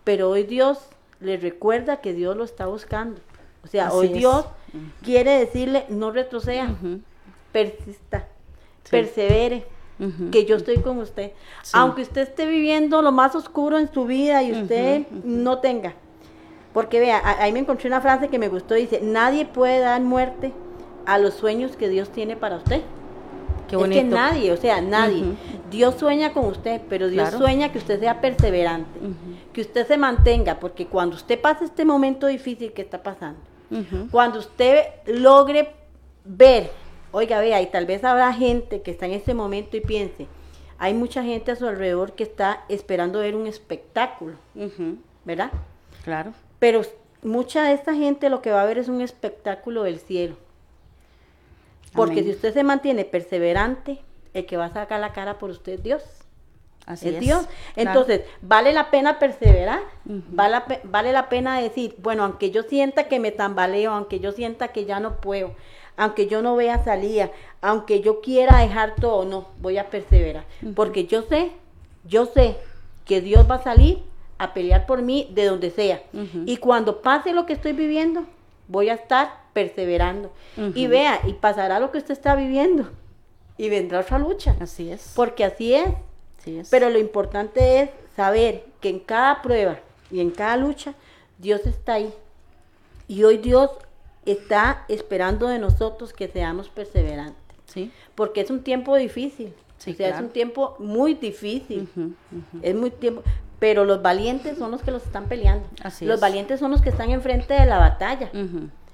[0.04, 0.80] Pero hoy Dios
[1.20, 3.20] les recuerda que Dios lo está buscando.
[3.64, 4.14] O sea, Así hoy es.
[4.14, 4.46] Dios
[5.04, 6.76] quiere decirle, no retroceda,
[7.52, 8.28] persista,
[8.84, 8.90] Sí.
[8.92, 9.66] persevere,
[10.32, 11.32] que yo estoy con usted.
[11.62, 11.72] Sí.
[11.76, 15.94] Aunque usted esté viviendo lo más oscuro en su vida y usted no tenga.
[16.74, 20.54] Porque vea, ahí me encontré una frase que me gustó, dice, nadie puede dar muerte
[21.06, 22.82] a los sueños que Dios tiene para usted.
[23.72, 24.16] Qué Es que bonito.
[24.16, 25.24] nadie, o sea, nadie.
[25.72, 27.38] Dios sueña con usted, pero Dios Claro.
[27.46, 29.00] sueña que usted sea perseverante,
[29.54, 33.40] que usted se mantenga, porque cuando usted pase este momento difícil que está pasando,
[34.12, 35.70] cuando usted logre
[36.26, 36.70] ver,
[37.12, 40.28] oiga, vea, y tal vez habrá gente que está en este momento y piense,
[40.78, 44.34] hay mucha gente a su alrededor que está esperando ver un espectáculo.
[45.24, 45.52] ¿verdad?
[46.04, 46.34] Claro.
[46.60, 46.82] Pero
[47.24, 50.36] mucha de esta gente lo que va a ver es un espectáculo del cielo.
[51.94, 52.26] Porque Amén.
[52.26, 54.00] si usted se mantiene perseverante,
[54.34, 56.04] el que va a sacar la cara por usted es Dios.
[56.86, 57.20] Así es es.
[57.20, 57.48] Dios.
[57.76, 57.90] Claro.
[57.90, 62.64] Entonces, vale la pena perseverar, vale, la pe- vale la pena decir, bueno, aunque yo
[62.64, 65.54] sienta que me tambaleo, aunque yo sienta que ya no puedo,
[65.98, 67.30] aunque yo no vea salida,
[67.62, 70.46] aunque yo quiera dejar todo, no, voy a perseverar.
[70.76, 71.52] Porque yo sé,
[72.06, 72.56] yo sé
[73.06, 74.02] que Dios va a salir
[74.40, 76.02] a pelear por mí de donde sea.
[76.46, 78.24] Y cuando pase lo que estoy viviendo,
[78.72, 80.32] voy a estar perseverando.
[80.74, 82.90] Y vea, y pasará lo que usted está viviendo.
[83.58, 84.56] Y vendrá otra lucha.
[84.60, 85.12] Así es.
[85.16, 85.90] Porque así es.
[86.40, 86.70] Así es.
[86.70, 90.94] Pero lo importante es saber que en cada prueba y en cada lucha,
[91.38, 92.14] Dios está ahí.
[93.08, 93.72] Y hoy Dios
[94.26, 97.36] está esperando de nosotros que seamos perseverantes.
[97.66, 97.92] Sí.
[98.16, 99.54] Porque es un tiempo difícil.
[99.78, 101.90] Sí, o sea, es un tiempo muy difícil.
[102.62, 103.24] Es muy tiempo.
[103.62, 105.68] Pero los valientes son los que los están peleando.
[105.84, 106.22] Así los es.
[106.22, 108.32] valientes son los que están enfrente de la batalla.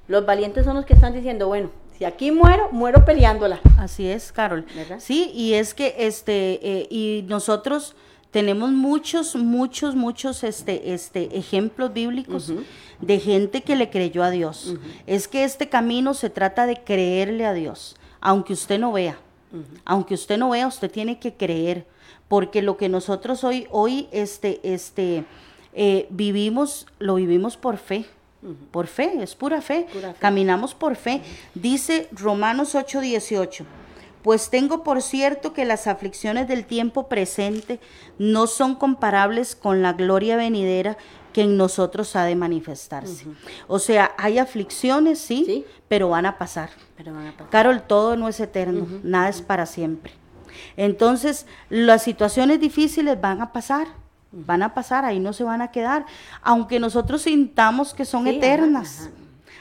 [0.09, 3.61] Los valientes son los que están diciendo, bueno, si aquí muero, muero peleándola.
[3.77, 4.65] Así es, Carol.
[4.75, 4.97] ¿Verdad?
[4.99, 7.95] Sí, y es que este eh, y nosotros
[8.31, 12.51] tenemos muchos, muchos, muchos este, este ejemplos bíblicos
[12.99, 14.75] de gente que le creyó a Dios.
[15.05, 19.17] Es que este camino se trata de creerle a Dios, aunque usted no vea.
[19.85, 21.87] Aunque usted no vea, usted tiene que creer,
[22.27, 25.23] porque lo que nosotros hoy, hoy este, este,
[25.73, 28.05] eh, vivimos, lo vivimos por fe.
[28.71, 29.87] Por fe, es pura fe.
[29.91, 30.19] Pura fe.
[30.19, 31.21] Caminamos por fe.
[31.55, 33.65] Dice Romanos 8:18.
[34.21, 37.79] Pues tengo por cierto que las aflicciones del tiempo presente
[38.19, 40.97] no son comparables con la gloria venidera
[41.33, 43.25] que en nosotros ha de manifestarse.
[43.67, 45.65] O sea, hay aflicciones, sí, Sí.
[45.87, 46.69] pero van a pasar.
[46.97, 47.49] Pero van a pasar.
[47.49, 50.13] Carol, todo no es eterno, nada es para siempre.
[50.75, 53.87] Entonces, las situaciones difíciles van a pasar,
[54.31, 56.05] van a pasar, ahí no se van a quedar,
[56.41, 59.01] aunque nosotros sintamos que son Sí, eternas.
[59.01, 59.11] ajá.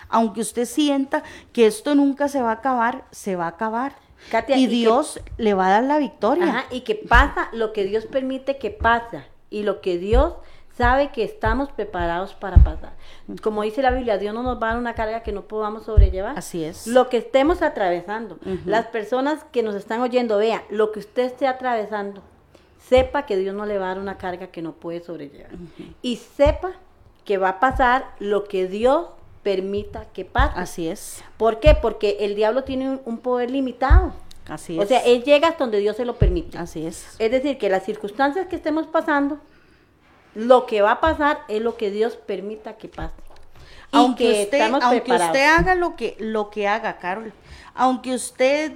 [0.09, 1.23] Aunque usted sienta
[1.53, 3.97] que esto nunca se va a acabar, se va a acabar.
[4.31, 6.45] Katia, y y que- Dios le va a dar la victoria.
[6.49, 10.35] Ajá, y que pasa lo que Dios permite que pasa y lo que Dios
[10.77, 12.93] sabe que estamos preparados para pasar.
[13.43, 15.85] Como dice la Biblia, Dios no nos va a dar una carga que no podamos
[15.85, 16.39] sobrellevar.
[16.39, 16.87] Así es.
[16.87, 21.47] Lo que estemos atravesando, las personas que nos están oyendo, vea, lo que usted esté
[21.47, 22.23] atravesando,
[22.79, 25.51] sepa que Dios no le va a dar una carga que no puede sobrellevar.
[26.03, 26.73] Y sepa
[27.25, 29.07] que va a pasar lo que Dios
[29.43, 30.59] permita que pase.
[30.59, 31.25] Así es.
[31.37, 31.75] ¿Por qué?
[31.81, 34.13] Porque el diablo tiene un, un poder limitado.
[34.49, 34.89] Así O es.
[34.89, 36.59] sea, él llega hasta donde Dios se lo permite.
[36.59, 37.17] Así es.
[37.19, 39.39] Es decir, que las circunstancias que estemos pasando,
[40.37, 43.15] lo que va a pasar es lo que Dios permita que pase.
[43.93, 45.35] Y aunque que usted, estamos aunque preparados.
[45.35, 47.33] usted haga lo que, lo que haga, Carol,
[47.75, 48.73] aunque usted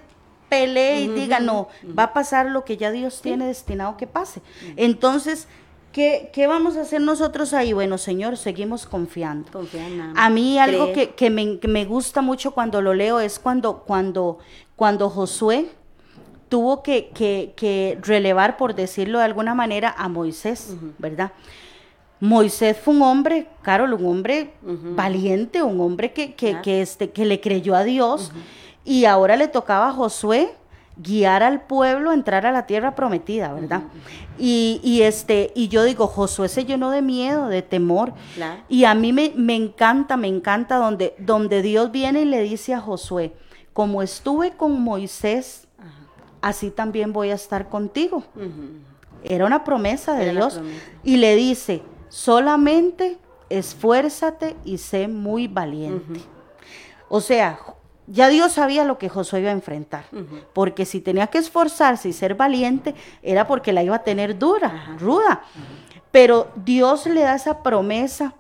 [0.49, 4.41] pelee y diga, no, va a pasar lo que ya Dios tiene destinado que pase.
[4.77, 5.49] Entonces,
[5.93, 7.73] ¿qué, ¿qué vamos a hacer nosotros ahí?
[7.73, 9.65] Bueno, Señor, seguimos confiando.
[10.17, 13.81] A mí algo que, que me, que me gusta mucho cuando lo leo es cuando,
[13.81, 14.39] cuando,
[14.77, 15.69] cuando Josué
[16.51, 21.33] tuvo que, que- que relevar, por decirlo de alguna manera, a Moisés, ¿verdad?
[22.21, 27.41] Moisés fue un hombre, Carol, un hombre valiente, un hombre que, que, este, que le
[27.41, 28.31] creyó a Dios
[28.85, 30.53] y ahora le tocaba a Josué
[30.99, 33.83] guiar al pueblo a entrar a la tierra prometida, ¿verdad?
[34.39, 38.13] y, y este, y yo digo, Josué se llenó de miedo, de temor.
[38.35, 38.61] Claro.
[38.69, 42.75] Y a mí me, me encanta, me encanta donde, donde Dios viene y le dice
[42.75, 43.33] a Josué,
[43.73, 45.67] como estuve con Moisés,
[46.41, 48.25] así también voy a estar contigo.
[49.23, 50.55] Era una promesa de Era Dios.
[50.55, 50.79] promesa.
[51.05, 53.19] Y le dice, solamente
[53.49, 56.21] esfuérzate y sé muy valiente.
[57.09, 57.59] O sea,
[58.07, 60.05] ya Dios sabía lo que Josué iba a enfrentar.
[60.53, 64.97] Porque si tenía que esforzarse y ser valiente, era porque la iba a tener dura,
[64.99, 65.43] ruda.
[66.11, 68.35] Pero Dios le da esa promesa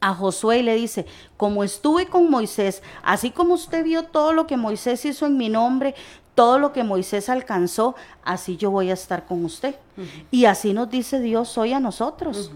[0.00, 1.06] a Josué y le dice,
[1.36, 5.48] como estuve con Moisés, así como usted vio todo lo que Moisés hizo en mi
[5.48, 5.94] nombre,
[6.34, 9.76] todo lo que Moisés alcanzó, así yo voy a estar con usted.
[10.30, 12.50] Y así nos dice Dios hoy a nosotros.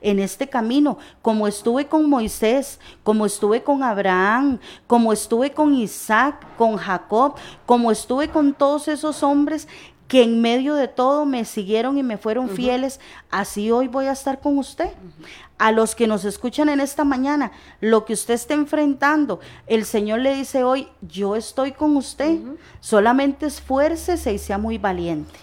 [0.00, 6.46] En este camino, como estuve con Moisés, como estuve con Abraham, como estuve con Isaac,
[6.58, 9.66] con Jacob, como estuve con todos esos hombres
[10.08, 13.00] que en medio de todo me siguieron y me fueron fieles,
[13.30, 14.90] así hoy voy a estar con usted.
[15.56, 20.20] A los que nos escuchan en esta mañana, lo que usted esté enfrentando, el Señor
[20.20, 22.38] le dice hoy, yo estoy con usted,
[22.80, 25.38] solamente esfuércese y sea muy valiente.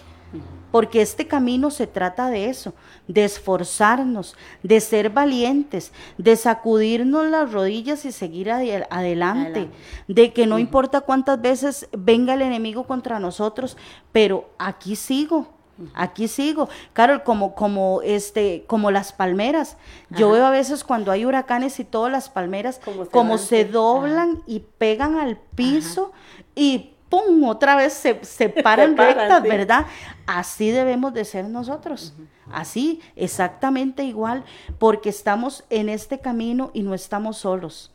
[0.72, 2.74] Porque este camino se trata de eso,
[3.06, 9.76] de esforzarnos, de ser valientes, de sacudirnos las rodillas y seguir ade- adelante, Adelante.
[10.08, 13.76] de que no importa cuántas veces venga el enemigo contra nosotros,
[14.10, 15.46] pero aquí sigo.
[15.94, 19.76] Aquí sigo, Carol, como, como, este, como las palmeras.
[20.10, 20.34] Yo Ajá.
[20.36, 24.60] veo a veces cuando hay huracanes y todas las palmeras Como se como doblan y
[24.78, 26.12] pegan al piso
[26.54, 27.44] y ¡pum!
[27.44, 29.48] otra vez se, se paran rectas, sí.
[29.48, 29.86] ¿verdad?
[30.26, 32.14] Así debemos de ser nosotros.
[32.50, 34.44] Así, exactamente igual,
[34.78, 37.90] porque estamos en este camino y no estamos solos.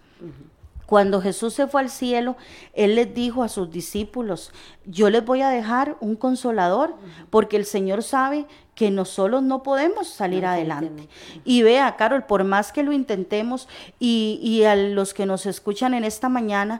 [0.85, 2.37] Cuando Jesús se fue al cielo,
[2.73, 4.51] Él les dijo a sus discípulos,
[4.85, 6.95] yo les voy a dejar un consolador,
[7.29, 11.09] porque el Señor sabe que nosotros no podemos salir No, adelante.
[11.43, 13.67] Y vea, Carol, por más que lo intentemos
[13.99, 16.79] y, y a los que nos escuchan en esta mañana,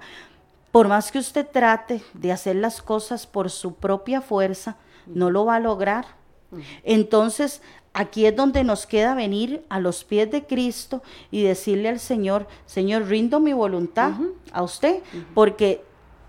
[0.71, 5.45] por más que usted trate de hacer las cosas por su propia fuerza, no lo
[5.45, 6.05] va a lograr.
[6.83, 7.61] Entonces,
[7.93, 11.01] aquí es donde nos queda venir a los pies de Cristo
[11.31, 14.13] y decirle al Señor, Señor, rindo mi voluntad
[14.51, 15.01] a usted,
[15.33, 15.83] porque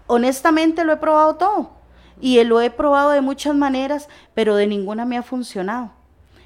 [0.07, 1.71] honestamente lo he probado todo
[2.21, 5.93] y lo he probado de muchas maneras, pero de ninguna me ha funcionado.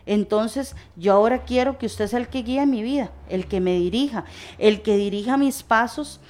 [0.04, 3.74] Entonces, yo ahora quiero que usted sea el que guíe mi vida, el que me
[3.76, 4.24] dirija,
[4.58, 6.20] el que dirija mis pasos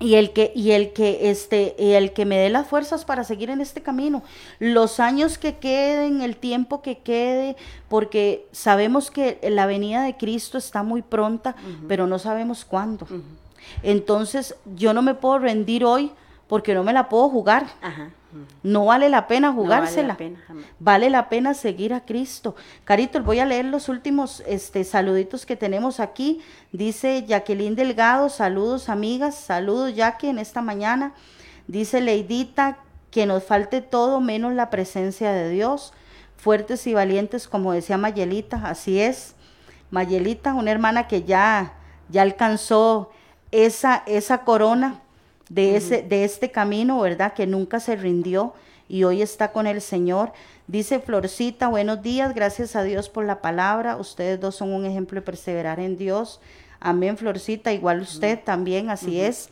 [0.00, 3.22] y el que y el que este y el que me dé las fuerzas para
[3.22, 4.22] seguir en este camino.
[4.58, 7.56] Los años que queden el tiempo que quede
[7.88, 11.54] porque sabemos que la venida de Cristo está muy pronta
[11.86, 13.06] pero no sabemos cuándo.
[13.82, 16.12] Entonces yo no me puedo rendir hoy
[16.50, 18.10] porque no me la puedo jugar Ajá.
[18.64, 20.08] no vale la pena No vale jugársela.
[20.08, 20.64] la pena, jamás.
[20.80, 22.56] Vale la pena seguir a Cristo.
[22.82, 26.40] Carito, voy a leer los últimos este, saluditos que tenemos aquí.
[26.72, 31.14] Dice Jacqueline Delgado, saludos amigas, saludos Jackie en esta mañana.
[31.68, 32.78] Dice Leidita,
[33.12, 35.92] que nos falte todo menos la presencia de Dios.
[36.36, 39.36] Fuertes y valientes, como decía Mayelita, así es.
[39.92, 41.74] Mayelita, una hermana que ya,
[42.08, 43.12] ya alcanzó
[43.52, 45.00] esa, esa corona
[45.50, 47.34] de, ese, de este camino, ¿verdad?
[47.34, 48.54] Que nunca se rindió
[48.88, 50.32] y hoy está con el Señor.
[50.66, 53.96] Dice Florcita, buenos días, gracias a Dios por la palabra.
[53.96, 56.40] Ustedes dos son un ejemplo de perseverar en Dios.
[56.78, 59.50] Amén, Florcita, igual usted también, así es.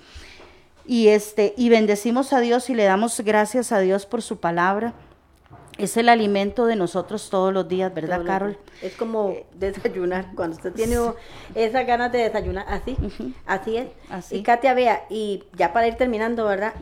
[0.86, 4.94] Y este, y bendecimos a Dios y le damos gracias a Dios por su palabra.
[5.78, 8.58] Es el alimento de nosotros todos los días, ¿verdad, Todos Carol?
[8.82, 10.96] Es como desayunar, cuando usted tiene
[11.54, 12.96] esas ganas de desayunar, así,
[13.46, 13.88] así es.
[14.10, 14.36] Así.
[14.36, 16.74] Y Katia, vea, y ya para ir terminando, ¿verdad?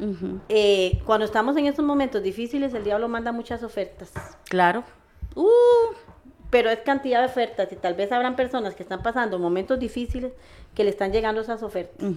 [0.49, 4.13] Eh, cuando estamos en estos momentos difíciles, el diablo manda muchas ofertas,
[4.49, 4.83] Claro.
[5.35, 5.95] Uh,
[6.49, 10.33] pero es cantidad de ofertas y tal vez habrán personas que están pasando momentos difíciles
[10.75, 12.09] que le están llegando esas ofertas.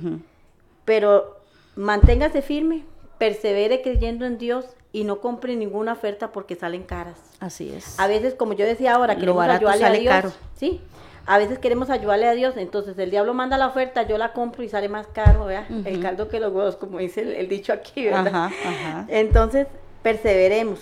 [0.85, 1.39] Pero
[1.75, 2.83] manténgase firme,
[3.19, 7.19] persevere creyendo en Dios y no compre ninguna oferta porque salen caras.
[7.39, 7.99] Así es.
[7.99, 10.13] A veces, como yo decía ahora, Lo queremos barato ayudarle sale a Dios.
[10.13, 10.31] caro.
[10.55, 10.81] Sí.
[11.27, 14.63] A veces queremos ayudarle a Dios, entonces el diablo manda la oferta, yo la compro
[14.63, 15.67] y sale más caro, ¿verdad?
[15.85, 18.27] El caldo que los huevos, como dice el, el dicho aquí, ¿verdad?
[18.35, 19.05] Ajá, ajá.
[19.09, 19.67] Entonces,
[20.01, 20.79] perseveremos,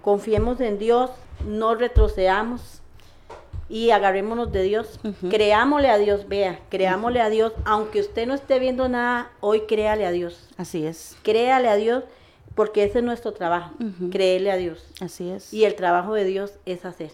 [0.00, 1.10] confiemos en Dios,
[1.44, 2.79] no retrocedamos
[3.70, 5.00] y agarrémonos de Dios.
[5.30, 10.04] Creámosle a Dios, vea, creámosle a Dios, aunque usted no esté viendo nada, hoy créale
[10.04, 10.48] a Dios.
[10.58, 11.16] Así es.
[11.22, 12.04] Créale a Dios
[12.54, 13.72] porque ese es nuestro trabajo,
[14.10, 14.84] creerle a Dios.
[15.00, 15.54] Así es.
[15.54, 17.12] Y el trabajo de Dios es hacer.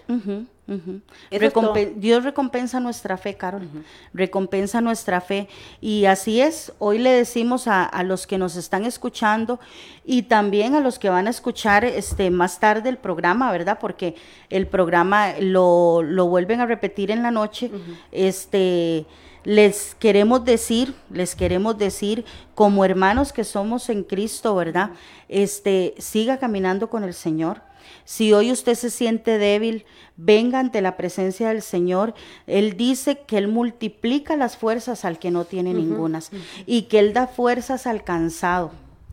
[1.96, 3.68] Dios recompensa nuestra fe, Carol.
[4.12, 5.48] Recompensa nuestra fe.
[5.80, 9.60] Y así es, hoy le decimos a, a los que nos están escuchando
[10.04, 13.78] y también a los que van a escuchar este más tarde el programa, ¿verdad?
[13.80, 14.16] Porque
[14.50, 17.70] el programa lo, lo vuelven a repetir en la noche.
[18.10, 19.06] Este
[19.46, 22.24] les queremos decir, les queremos decir,
[22.56, 24.90] como hermanos que somos en Cristo, ¿verdad?
[25.28, 27.62] Este, siga caminando con el Señor.
[28.06, 29.84] Si hoy usted se siente débil,
[30.16, 32.14] venga ante la presencia del Señor.
[32.46, 36.30] Él dice que Él multiplica las fuerzas al que no tiene ningunas
[36.66, 38.70] y que Él da fuerzas al cansado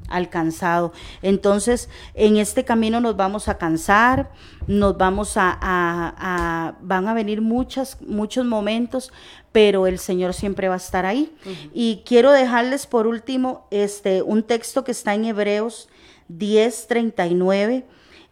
[0.09, 0.91] alcanzado.
[1.21, 4.29] Entonces, en este camino nos vamos a cansar,
[4.67, 9.11] nos vamos a, a- a- van a venir muchas, muchos momentos,
[9.51, 11.33] pero el Señor siempre va a estar ahí.
[11.73, 15.89] Y quiero dejarles por último este, un texto que está en Hebreos
[16.27, 17.85] 10, 39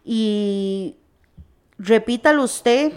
[0.04, 0.96] y
[1.78, 2.92] repítalo usted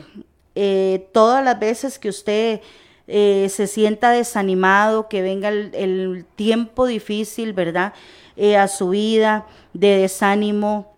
[0.56, 2.62] eh, todas las veces que usted
[3.08, 7.94] eh, se sienta desanimado, que venga el, tiempo difícil, ¿verdad?
[8.36, 10.96] Eh, a su vida, de desánimo,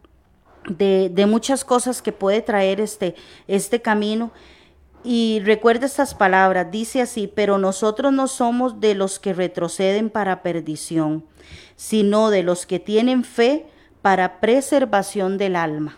[0.69, 3.15] de, de muchas cosas que puede traer este,
[3.47, 4.31] este camino.
[5.03, 10.43] Y recuerda estas palabras, dice así, pero nosotros no somos de los que retroceden para
[10.43, 11.25] perdición,
[11.75, 13.65] sino de los que tienen fe
[14.01, 15.97] para preservación del alma.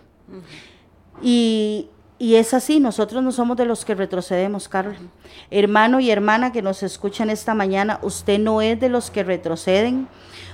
[1.22, 4.98] Y, y es así, nosotros no somos de los que retrocedemos, Carol.
[5.50, 10.10] Hermano y hermana que nos escuchan esta mañana, usted no es de los que retroceden,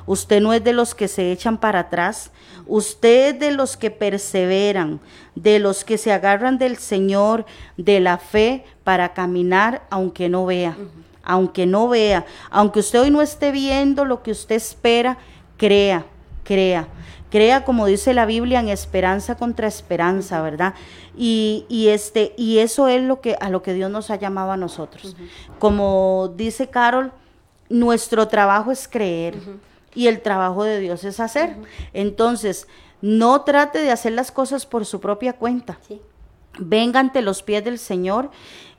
[0.06, 2.32] usted no es de los que se echan para atrás,
[2.68, 5.00] usted es de los que perseveran,
[5.34, 10.78] de los que se agarran del Señor, de la fe para caminar aunque no vea.
[11.28, 15.18] Aunque no vea, aunque usted hoy no esté viendo lo que usted espera,
[15.58, 16.06] crea,
[16.43, 16.88] crea.
[17.36, 20.74] Crea, como dice la Biblia, en esperanza contra esperanza, ¿verdad?
[21.18, 24.52] Y, y este, y eso es lo que, a lo que Dios nos ha llamado
[24.54, 25.18] a nosotros.
[25.60, 27.12] Como dice Carol,
[27.68, 29.36] nuestro trabajo es creer
[29.94, 31.58] y el trabajo de Dios es hacer.
[31.92, 32.68] Entonces,
[33.02, 36.00] no trate de hacer las cosas por su propia cuenta Sí.
[36.58, 38.32] venga ante los pies del Señor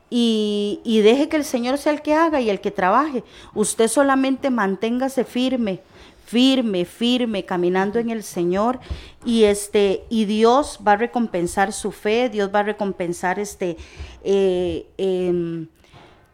[0.09, 3.23] y, y deje que el Señor sea el que haga y el que trabaje.
[3.55, 5.81] Usted solamente manténgase firme,
[6.27, 8.81] firme, firme, caminando en el Señor
[9.25, 13.77] y este y Dios va a recompensar su fe, Dios va a recompensar este
[14.25, 15.69] eh, em,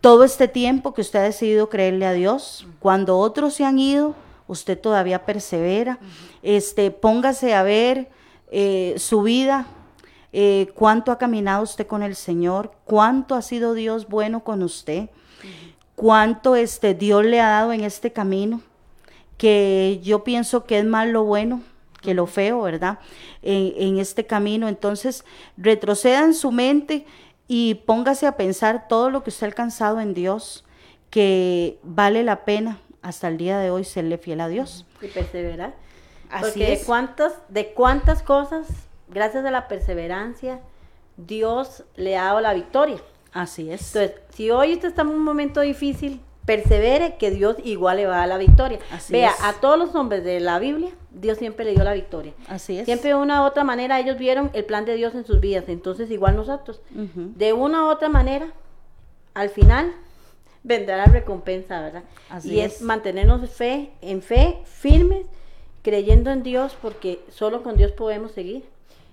[0.00, 2.66] todo este tiempo que usted ha decidido creerle a Dios.
[2.80, 4.16] Cuando otros se han ido,
[4.48, 5.98] usted todavía persevera.
[6.42, 8.08] Este, póngase a ver
[8.50, 9.66] eh, su vida,
[10.32, 15.10] eh, cuánto ha caminado usted con el Señor, cuánto ha sido Dios bueno con usted,
[15.94, 18.62] cuánto este Dios le ha dado en este camino,
[19.42, 21.62] que yo pienso que es más lo bueno
[22.00, 23.00] que lo feo, ¿verdad?
[23.42, 24.68] En, en este camino.
[24.68, 25.24] Entonces,
[25.56, 27.06] retroceda en su mente
[27.48, 30.64] y póngase a pensar todo lo que usted ha alcanzado en Dios,
[31.10, 34.86] que vale la pena hasta el día de hoy serle fiel a Dios.
[35.00, 35.74] Y perseverar.
[36.30, 36.78] Así Porque es.
[36.78, 38.68] de cuántas, de cuántas cosas,
[39.08, 40.60] gracias a la perseverancia,
[41.16, 42.98] Dios le ha dado la victoria.
[43.32, 43.96] Así es.
[43.96, 48.16] Entonces, si hoy usted está en un momento difícil, persevere que Dios igual le va
[48.16, 48.78] a dar la victoria.
[48.90, 49.44] Así Vea, es.
[49.44, 52.32] a todos los hombres de la Biblia, Dios siempre le dio la victoria.
[52.48, 52.84] Así es.
[52.84, 55.64] Siempre de una u otra manera ellos vieron el plan de Dios en sus vidas,
[55.68, 56.80] entonces igual nosotros.
[56.90, 58.52] De una u otra manera,
[59.34, 59.92] al final
[60.62, 62.02] vendrá la recompensa, ¿verdad?
[62.28, 62.76] Así y es.
[62.76, 62.82] es.
[62.82, 65.26] mantenernos fe, en fe, firmes,
[65.82, 68.64] creyendo en Dios, porque solo con Dios podemos seguir.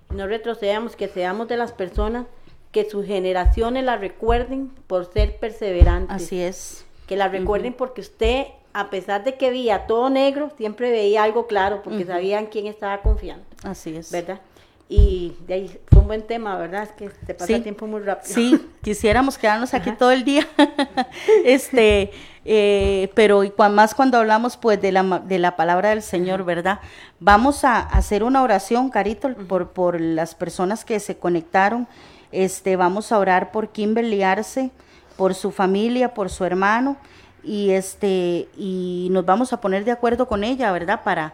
[0.09, 2.25] No retrocedamos, que seamos de las personas
[2.71, 6.15] que sus generaciones la recuerden por ser perseverantes.
[6.15, 6.85] Así es.
[7.09, 11.47] Que la recuerden porque usted, a pesar de que veía todo negro, siempre veía algo
[11.47, 14.11] claro, porque sabían quién estaba confiando, Así es.
[14.11, 14.39] ¿verdad?
[14.87, 16.83] Y de ahí fue un buen tema, ¿verdad?
[16.83, 17.53] Es que se pasa Sí.
[17.53, 18.31] el tiempo muy rápido.
[18.33, 20.47] Sí, quisiéramos quedarnos aquí todo el día.
[21.45, 22.11] este,
[22.45, 26.79] eh, pero y más cuando hablamos pues de la, de la palabra del Señor, ¿verdad?
[27.19, 31.87] Vamos a hacer una oración, Carito, por, por las personas que se conectaron.
[32.31, 34.71] Este, vamos a orar por Kimberly Arce,
[35.19, 36.95] por su familia, por su hermano,
[37.43, 41.01] y este, y nos vamos a poner de acuerdo con ella, ¿verdad?
[41.03, 41.33] Para,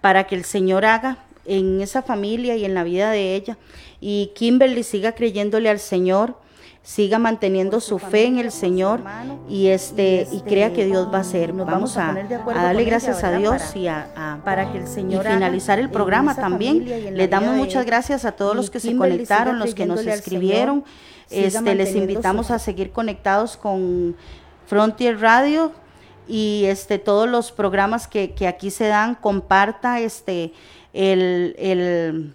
[0.00, 3.58] para que el Señor haga en esa familia y en la vida de ella.
[4.00, 6.36] Y Kimberly siga creyéndole al Señor,
[6.82, 9.02] siga manteniendo su fe en el Señor
[9.50, 11.52] y este y crea que Dios va a hacer.
[11.52, 12.16] Vamos a,
[12.46, 17.14] darle gracias a Dios y a, para que el Señor y finalizar el programa también.
[17.14, 20.84] Le damos muchas gracias a todos los que se conectaron, los que nos escribieron.
[21.30, 24.16] Este, les invitamos a seguir conectados con
[24.66, 25.72] Frontier Radio
[26.26, 30.52] y este todos los programas que, que aquí se dan, comparta este
[30.92, 32.34] el, el,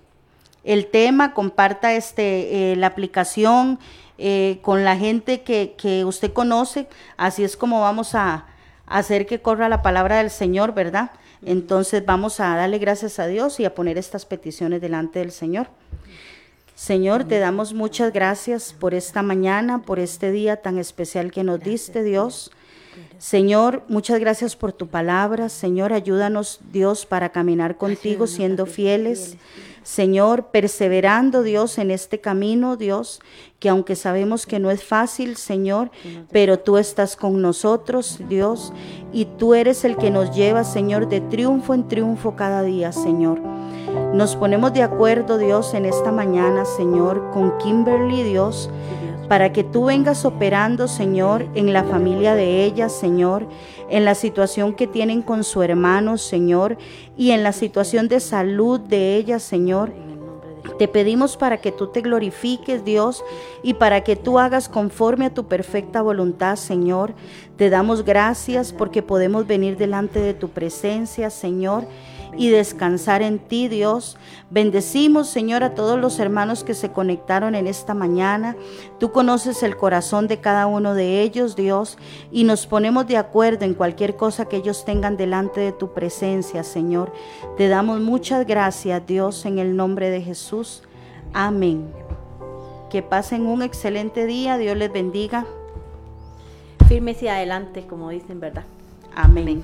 [0.64, 3.80] el tema, comparta este eh, la aplicación
[4.18, 6.88] eh, con la gente que, que, usted conoce,
[7.18, 8.46] así es como vamos a,
[8.88, 11.12] hacer que corra la palabra del Señor, ¿verdad?
[11.44, 15.68] Entonces vamos a darle gracias a Dios y a poner estas peticiones delante del Señor.
[16.76, 21.62] Señor, te damos muchas gracias por esta mañana, por este día tan especial que nos
[21.62, 22.52] diste, Dios.
[23.18, 25.48] Señor, muchas gracias por tu palabra.
[25.48, 29.38] Señor, ayúdanos, Dios, para caminar contigo siendo fieles.
[29.84, 33.22] Señor, perseverando, Dios, en este camino, Dios,
[33.60, 35.92] que aunque sabemos que no es fácil, Señor,
[36.30, 38.74] pero tú estás con nosotros, Dios,
[39.14, 43.55] y tú eres el que nos lleva, Señor, de triunfo en triunfo cada día, Señor.
[44.14, 48.70] Nos ponemos de acuerdo, Dios, en esta mañana, Señor, con Kimberly, Dios,
[49.28, 53.46] para que tú vengas operando, Señor, en la familia de ella, Señor,
[53.90, 56.78] en la situación que tienen con su hermano, Señor,
[57.18, 59.92] y en la situación de salud de ella, Señor.
[60.80, 63.24] Te pedimos para que tú te glorifiques, Dios,
[63.64, 67.14] y para que tú hagas conforme a tu perfecta voluntad, Señor.
[67.56, 71.86] Te damos gracias porque podemos venir delante de tu presencia, Señor
[72.38, 74.18] y descansar en ti, Dios.
[74.50, 78.56] Bendecimos, Señor, a todos los hermanos que se conectaron en esta mañana.
[79.00, 81.98] Tú conoces el corazón de cada uno de ellos, Dios,
[82.32, 86.64] y nos ponemos de acuerdo en cualquier cosa que ellos tengan delante de tu presencia,
[86.64, 87.12] Señor.
[87.58, 90.84] Te damos muchas gracias, Dios, en el nombre de Jesús.
[91.34, 91.92] Amén.
[92.90, 94.58] Que pasen un excelente día.
[94.58, 95.46] Dios les bendiga.
[96.88, 98.64] Firmes y adelante, como dicen, ¿verdad?
[99.16, 99.64] Amén.